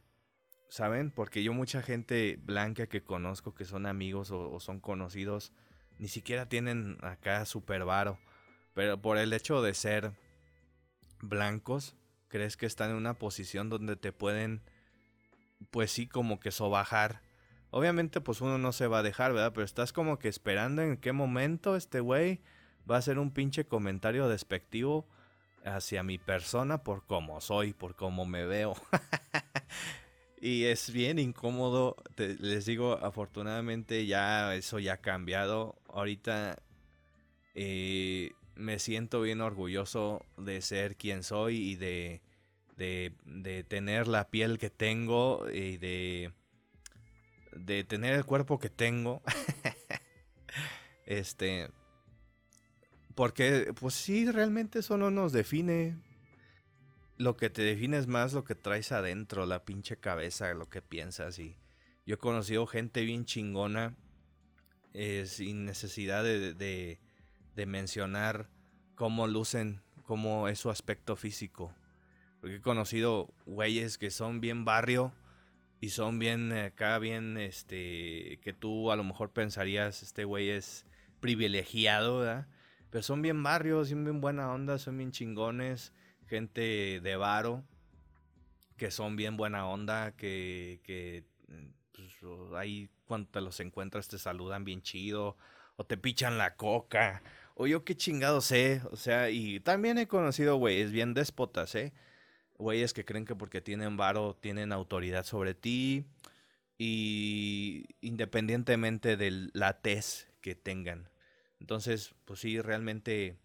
¿saben? 0.73 1.11
Porque 1.11 1.43
yo 1.43 1.53
mucha 1.53 1.83
gente 1.83 2.39
blanca 2.41 2.87
que 2.87 3.03
conozco, 3.03 3.53
que 3.53 3.63
son 3.63 3.85
amigos 3.85 4.31
o, 4.31 4.59
son 4.59 4.79
conocidos, 4.79 5.53
ni 5.99 6.07
siquiera 6.07 6.49
tienen 6.49 6.97
acá 7.03 7.45
super 7.45 7.85
varo. 7.85 8.17
Pero 8.73 8.99
por 8.99 9.19
el 9.19 9.33
hecho 9.33 9.61
de 9.61 9.75
ser 9.75 10.13
blancos, 11.21 11.95
crees 12.27 12.57
que 12.57 12.65
están 12.65 12.89
en 12.89 12.95
una 12.95 13.13
posición 13.13 13.69
donde 13.69 13.97
te 13.97 14.11
pueden, 14.11 14.63
pues 15.69 15.91
sí, 15.91 16.07
como 16.07 16.39
que 16.39 16.49
sobajar. 16.49 17.21
Obviamente, 17.69 18.19
pues 18.19 18.41
uno 18.41 18.57
no 18.57 18.71
se 18.71 18.87
va 18.87 18.99
a 18.99 19.03
dejar, 19.03 19.31
¿verdad? 19.31 19.53
Pero 19.53 19.65
estás 19.65 19.93
como 19.93 20.17
que 20.17 20.27
esperando 20.27 20.81
en 20.81 20.97
qué 20.97 21.11
momento 21.11 21.75
este 21.75 21.99
güey 21.99 22.41
va 22.89 22.95
a 22.95 22.99
hacer 22.99 23.19
un 23.19 23.29
pinche 23.29 23.65
comentario 23.65 24.27
despectivo 24.27 25.07
hacia 25.63 26.01
mi 26.01 26.17
persona 26.17 26.81
por 26.81 27.05
cómo 27.05 27.41
soy, 27.41 27.73
por 27.73 27.95
cómo 27.95 28.25
me 28.25 28.47
veo. 28.47 28.73
Y 30.45 30.65
es 30.65 30.91
bien 30.91 31.19
incómodo. 31.19 31.95
les 32.17 32.65
digo, 32.65 32.99
afortunadamente 33.01 34.05
ya 34.05 34.53
eso 34.55 34.77
ya 34.77 34.95
ha 34.95 34.97
cambiado. 34.97 35.77
Ahorita 35.87 36.61
eh, 37.55 38.33
me 38.53 38.77
siento 38.79 39.21
bien 39.21 39.39
orgulloso 39.39 40.25
de 40.35 40.61
ser 40.61 40.97
quien 40.97 41.23
soy 41.23 41.55
y 41.55 41.75
de, 41.77 42.21
de, 42.75 43.63
tener 43.69 44.09
la 44.09 44.29
piel 44.29 44.57
que 44.57 44.69
tengo 44.69 45.49
y 45.49 45.77
de, 45.77 46.33
de 47.53 47.85
tener 47.85 48.13
el 48.13 48.25
cuerpo 48.25 48.59
que 48.59 48.69
tengo. 48.69 49.21
este. 51.05 51.69
Porque, 53.15 53.73
pues 53.79 53.93
sí, 53.93 54.29
realmente 54.29 54.79
eso 54.79 54.97
no 54.97 55.09
nos 55.09 55.31
define 55.31 55.95
lo 57.17 57.37
que 57.37 57.49
te 57.49 57.61
define 57.61 57.97
es 57.97 58.07
más 58.07 58.33
lo 58.33 58.43
que 58.43 58.55
traes 58.55 58.91
adentro, 58.91 59.45
la 59.45 59.65
pinche 59.65 59.97
cabeza, 59.97 60.53
lo 60.53 60.69
que 60.69 60.81
piensas. 60.81 61.39
Y 61.39 61.57
yo 62.05 62.15
he 62.15 62.17
conocido 62.17 62.65
gente 62.65 63.03
bien 63.03 63.25
chingona 63.25 63.95
eh, 64.93 65.25
sin 65.27 65.65
necesidad 65.65 66.23
de, 66.23 66.53
de, 66.53 67.65
mencionar 67.65 68.49
cómo 68.95 69.27
lucen, 69.27 69.81
cómo 70.03 70.47
es 70.47 70.59
su 70.59 70.69
aspecto 70.69 71.15
físico. 71.15 71.73
Porque 72.41 72.57
he 72.57 72.61
conocido 72.61 73.33
güeyes 73.45 73.97
que 73.97 74.11
son 74.11 74.41
bien 74.41 74.65
barrio 74.65 75.13
y 75.79 75.89
son 75.89 76.19
bien 76.19 76.51
acá, 76.51 76.99
bien, 76.99 77.37
este, 77.37 78.39
que 78.43 78.53
tú 78.53 78.91
a 78.91 78.95
lo 78.95 79.03
mejor 79.03 79.31
pensarías, 79.31 80.03
este 80.03 80.25
güey 80.25 80.49
es 80.49 80.85
privilegiado, 81.19 82.19
¿verdad? 82.19 82.47
Pero 82.89 83.01
son 83.01 83.21
bien 83.21 83.41
barrios, 83.41 83.89
son 83.89 84.03
bien 84.03 84.19
buena 84.19 84.51
onda, 84.51 84.77
son 84.77 84.97
bien 84.97 85.11
chingones 85.11 85.93
gente 86.33 86.99
de 86.99 87.15
varo, 87.15 87.63
que 88.75 88.89
son 88.89 89.15
bien 89.15 89.37
buena 89.37 89.67
onda, 89.67 90.13
que, 90.13 90.81
que 90.83 91.25
pues, 91.91 92.11
ahí 92.55 92.89
cuando 93.05 93.29
te 93.29 93.39
los 93.39 93.59
encuentras 93.59 94.07
te 94.07 94.17
saludan 94.17 94.65
bien 94.65 94.81
chido, 94.81 95.37
o 95.75 95.85
te 95.85 95.95
pichan 95.95 96.39
la 96.39 96.55
coca, 96.55 97.21
o 97.53 97.67
yo 97.67 97.83
qué 97.85 97.95
chingado 97.95 98.41
sé, 98.41 98.81
o 98.89 98.95
sea, 98.95 99.29
y 99.29 99.59
también 99.59 99.99
he 99.99 100.07
conocido 100.07 100.55
güeyes 100.55 100.91
bien 100.91 101.13
déspotas, 101.13 101.75
¿eh? 101.75 101.93
Güeyes 102.57 102.93
que 102.93 103.05
creen 103.05 103.25
que 103.25 103.35
porque 103.35 103.61
tienen 103.61 103.95
varo 103.95 104.35
tienen 104.35 104.71
autoridad 104.71 105.25
sobre 105.25 105.53
ti, 105.53 106.07
y 106.79 107.85
independientemente 108.01 109.17
de 109.17 109.49
la 109.53 109.81
tez 109.81 110.27
que 110.41 110.55
tengan. 110.55 111.09
Entonces, 111.59 112.15
pues 112.25 112.39
sí, 112.39 112.59
realmente 112.59 113.37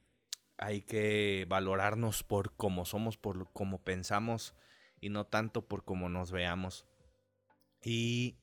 hay 0.58 0.82
que 0.82 1.46
valorarnos 1.48 2.22
por 2.22 2.54
cómo 2.56 2.84
somos, 2.84 3.16
por 3.16 3.50
cómo 3.52 3.82
pensamos 3.82 4.54
y 5.00 5.08
no 5.08 5.24
tanto 5.26 5.66
por 5.66 5.84
cómo 5.84 6.08
nos 6.08 6.32
veamos. 6.32 6.84
Y 7.82 8.36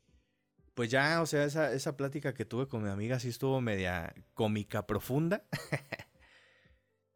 pues 0.74 0.90
ya, 0.90 1.22
o 1.22 1.26
sea, 1.26 1.44
esa, 1.44 1.72
esa 1.74 1.98
plática 1.98 2.34
que 2.34 2.46
tuve 2.46 2.68
con 2.68 2.84
mi 2.84 2.90
amiga 2.90 3.20
sí 3.20 3.30
estuvo 3.30 3.62
media 3.62 4.14
cómica 4.34 4.88
profunda. 4.88 5.44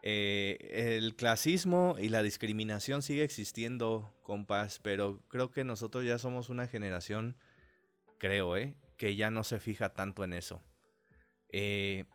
Eh, 0.02 0.96
el 0.98 1.18
clasismo 1.18 1.98
y 2.00 2.08
la 2.08 2.24
discriminación 2.24 3.02
sigue 3.02 3.26
existiendo, 3.26 4.14
compas, 4.24 4.80
pero 4.80 5.22
creo 5.28 5.52
que 5.52 5.66
nosotros 5.66 6.06
ya 6.06 6.18
somos 6.18 6.48
una 6.48 6.68
generación, 6.68 7.36
creo, 8.18 8.56
¿eh? 8.56 8.76
Que 8.96 9.18
ya 9.18 9.30
no 9.30 9.44
se 9.44 9.60
fija 9.60 9.94
tanto 9.94 10.24
en 10.24 10.32
eso. 10.32 10.64
Eh, 11.50 12.06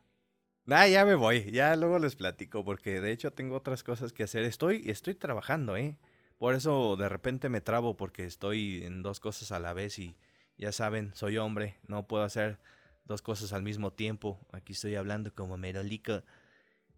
ah, 0.69 0.89
ya 0.89 1.05
me 1.05 1.15
voy, 1.15 1.51
ya 1.51 1.77
luego 1.77 1.99
les 1.99 2.17
platico, 2.17 2.65
porque 2.65 3.01
de 3.01 3.13
hecho 3.13 3.33
tengo 3.33 3.57
otras 3.57 3.83
cosas 3.83 4.13
que 4.13 4.25
hacer. 4.25 4.45
Estoy, 4.45 4.83
estoy 4.87 5.15
trabajando, 5.15 5.77
¿eh? 5.77 5.97
Por 6.39 6.55
eso 6.55 6.97
de 6.97 7.09
repente 7.09 7.49
me 7.49 7.61
trabo 7.61 7.97
porque 7.97 8.25
estoy 8.25 8.85
en 8.85 9.03
dos 9.03 9.21
cosas 9.21 9.53
a 9.53 9.61
la 9.61 9.73
vez 9.73 9.99
y 9.99 10.17
ya 10.57 10.73
saben, 10.73 11.13
soy 11.15 11.39
hombre, 11.39 11.79
no 11.87 12.07
puedo 12.07 12.25
hacer 12.25 12.59
dos 13.05 13.23
cosas 13.23 13.53
al 13.53 13.63
mismo 13.63 13.93
tiempo. 13.93 14.39
Aquí 14.53 14.73
estoy 14.73 14.95
hablando 14.95 15.35
como 15.35 15.57
merolico. 15.57 16.23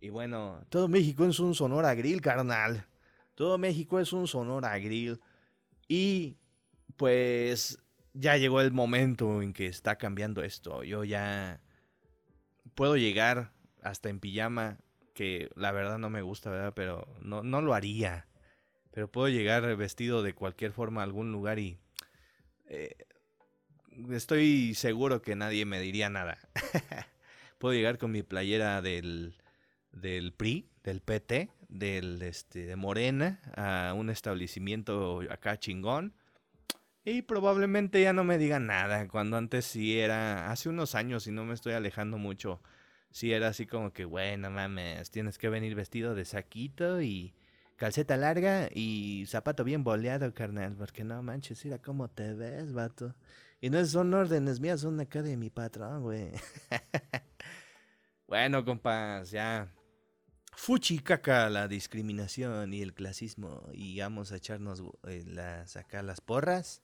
Y 0.01 0.11
bueno, 0.11 0.65
todo 0.69 0.89
México 0.89 1.27
es 1.27 1.39
un 1.41 1.55
Sonora 1.55 1.95
Grill, 1.95 2.21
carnal. 2.21 2.87
Todo 3.35 3.59
México 3.59 4.01
es 4.01 4.13
un 4.13 4.27
Sonora 4.27 4.79
Grill. 4.79 5.21
Y 5.89 6.37
pues 6.97 7.79
ya 8.15 8.37
llegó 8.37 8.61
el 8.61 8.73
momento 8.73 9.43
en 9.43 9.53
que 9.53 9.67
está 9.67 9.97
cambiando 9.97 10.43
esto. 10.43 10.83
Yo 10.83 11.05
ya 11.05 11.61
puedo 12.75 12.97
llegar 12.97 13.53
hasta 13.87 14.09
en 14.09 14.21
pijama, 14.21 14.79
que 15.15 15.51
la 15.55 15.73
verdad 15.73 15.99
no 15.99 16.11
me 16.11 16.23
gusta, 16.23 16.51
¿verdad? 16.51 16.73
Pero 16.75 17.07
no, 17.21 17.43
no 17.43 17.63
lo 17.63 17.75
haría. 17.75 18.27
Pero 18.91 19.11
puedo 19.11 19.29
llegar 19.29 19.77
vestido 19.77 20.23
de 20.23 20.35
cualquier 20.35 20.73
forma 20.73 21.01
a 21.01 21.05
algún 21.05 21.33
lugar 21.33 21.59
y 21.59 21.79
eh, 22.69 22.97
estoy 24.11 24.75
seguro 24.75 25.23
que 25.23 25.37
nadie 25.37 25.65
me 25.65 25.81
diría 25.81 26.11
nada. 26.11 26.39
puedo 27.59 27.75
llegar 27.75 27.99
con 27.99 28.13
mi 28.13 28.23
playera 28.23 28.83
del 28.83 29.37
del 29.93 30.33
PRI, 30.33 30.69
del 30.85 31.01
PT, 31.01 31.51
del 31.69 32.21
este 32.23 32.67
de 32.67 32.77
Morena 32.77 33.41
a 33.57 33.95
un 33.95 34.11
establecimiento 34.11 35.23
acá 35.31 35.59
chingón. 35.59 36.15
Y 37.05 37.23
probablemente 37.23 38.03
ya 38.03 38.13
no 38.13 38.25
me 38.25 38.37
digan 38.37 38.67
nada, 38.67 39.07
cuando 39.07 39.37
antes 39.37 39.65
sí 39.65 39.99
era, 39.99 40.51
hace 40.51 40.69
unos 40.69 40.97
años, 40.97 41.27
y 41.29 41.31
no 41.31 41.45
me 41.45 41.55
estoy 41.55 41.75
alejando 41.75 42.19
mucho, 42.19 42.61
sí 43.17 43.33
era 43.33 43.49
así 43.49 43.65
como 43.65 43.95
que, 43.95 44.05
bueno, 44.05 44.51
mames, 44.51 45.11
tienes 45.11 45.39
que 45.39 45.49
venir 45.49 45.75
vestido 45.75 46.15
de 46.15 46.27
saquito 46.27 47.01
y 47.01 47.35
calceta 47.77 48.19
larga 48.19 48.69
y 48.75 49.25
zapato 49.27 49.65
bien 49.65 49.83
boleado, 49.85 50.35
carnal, 50.35 50.77
porque 50.77 51.03
no 51.03 51.23
manches, 51.23 51.65
mira 51.65 51.79
cómo 51.81 52.09
te 52.09 52.35
ves, 52.35 52.75
vato. 52.75 53.15
Y 53.59 53.71
no 53.71 53.83
son 53.87 54.13
órdenes 54.13 54.61
mías, 54.61 54.83
son 54.83 55.01
acá 55.01 55.23
de 55.23 55.39
mi 55.39 55.49
patrón, 55.49 56.03
güey. 56.03 56.31
bueno, 58.29 58.63
compas, 58.67 59.31
ya 59.31 59.73
fuchi 60.55 60.99
caca 60.99 61.49
la 61.49 61.69
discriminación 61.69 62.75
y 62.75 62.83
el 62.83 62.93
clasismo 62.93 63.67
y 63.73 63.99
vamos 63.99 64.31
a 64.31 64.37
echarnos 64.37 64.83
eh, 65.05 65.25
las, 65.27 65.77
acá 65.77 66.03
las 66.03 66.21
porras 66.21 66.83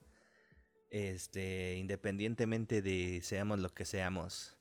este 0.91 1.77
independientemente 1.77 2.83
de 2.83 3.21
seamos 3.23 3.61
lo 3.61 3.71
que 3.71 3.87
seamos 3.87 4.59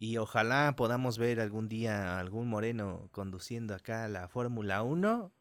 y 0.00 0.16
ojalá 0.16 0.74
podamos 0.74 1.18
ver 1.18 1.40
algún 1.40 1.68
día 1.68 2.18
algún 2.18 2.48
moreno 2.48 3.08
conduciendo 3.12 3.74
acá 3.74 4.08
la 4.08 4.26
Fórmula 4.26 4.82
1 4.82 5.32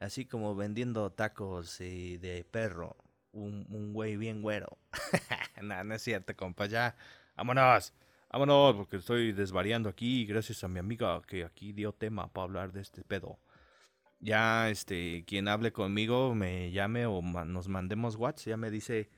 así 0.00 0.26
como 0.26 0.54
vendiendo 0.54 1.10
tacos 1.12 1.80
eh, 1.80 2.18
de 2.20 2.44
perro 2.44 2.96
un, 3.30 3.66
un 3.70 3.94
güey 3.94 4.16
bien 4.18 4.42
güero 4.42 4.76
no, 5.62 5.82
no 5.84 5.94
es 5.94 6.02
cierto 6.02 6.36
compa 6.36 6.66
ya 6.66 6.96
vámonos 7.36 7.94
Vámonos, 8.32 8.76
porque 8.76 8.96
estoy 8.96 9.32
desvariando 9.32 9.90
aquí, 9.90 10.24
gracias 10.24 10.64
a 10.64 10.68
mi 10.68 10.78
amiga 10.78 11.20
que 11.26 11.44
aquí 11.44 11.74
dio 11.74 11.92
tema 11.92 12.32
para 12.32 12.44
hablar 12.44 12.72
de 12.72 12.80
este 12.80 13.04
pedo. 13.04 13.38
Ya, 14.20 14.70
este, 14.70 15.24
quien 15.26 15.48
hable 15.48 15.70
conmigo 15.70 16.34
me 16.34 16.70
llame 16.70 17.04
o 17.04 17.20
nos 17.20 17.68
mandemos 17.68 18.16
WhatsApp, 18.16 18.48
ya 18.48 18.56
me 18.56 18.70
dice, 18.70 19.10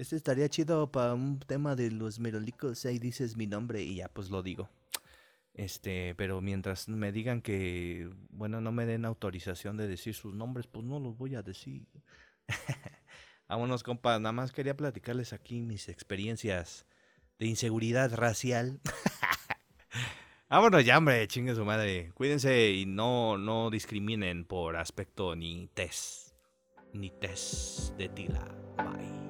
este 0.00 0.16
estaría 0.16 0.48
chido 0.48 0.90
para 0.90 1.14
un 1.14 1.38
tema 1.40 1.76
de 1.76 1.90
los 1.90 2.18
merolicos, 2.20 2.86
ahí 2.86 2.98
dices 2.98 3.36
mi 3.36 3.46
nombre 3.46 3.82
y 3.82 3.96
ya 3.96 4.08
pues 4.08 4.30
lo 4.30 4.42
digo. 4.42 4.70
Este, 5.52 6.14
pero 6.14 6.40
mientras 6.40 6.88
me 6.88 7.12
digan 7.12 7.42
que, 7.42 8.08
bueno, 8.30 8.60
no 8.62 8.72
me 8.72 8.86
den 8.86 9.04
autorización 9.04 9.76
de 9.76 9.88
decir 9.88 10.14
sus 10.14 10.32
nombres, 10.32 10.66
pues 10.66 10.86
no 10.86 10.98
los 11.00 11.18
voy 11.18 11.34
a 11.34 11.42
decir. 11.42 11.86
Vámonos, 13.48 13.82
compas, 13.82 14.20
nada 14.20 14.32
más 14.32 14.52
quería 14.52 14.76
platicarles 14.76 15.32
aquí 15.32 15.60
mis 15.60 15.88
experiencias 15.88 16.86
de 17.38 17.46
inseguridad 17.46 18.14
racial. 18.14 18.80
Vámonos 20.48 20.84
ya, 20.84 20.96
hombre, 20.96 21.28
chingue 21.28 21.54
su 21.54 21.64
madre. 21.64 22.10
Cuídense 22.14 22.70
y 22.70 22.86
no, 22.86 23.36
no 23.36 23.70
discriminen 23.70 24.46
por 24.46 24.76
aspecto 24.76 25.36
ni 25.36 25.68
test. 25.74 26.32
Ni 26.94 27.10
test 27.10 27.96
de 27.96 28.08
tila. 28.08 28.44
Bye. 28.78 29.29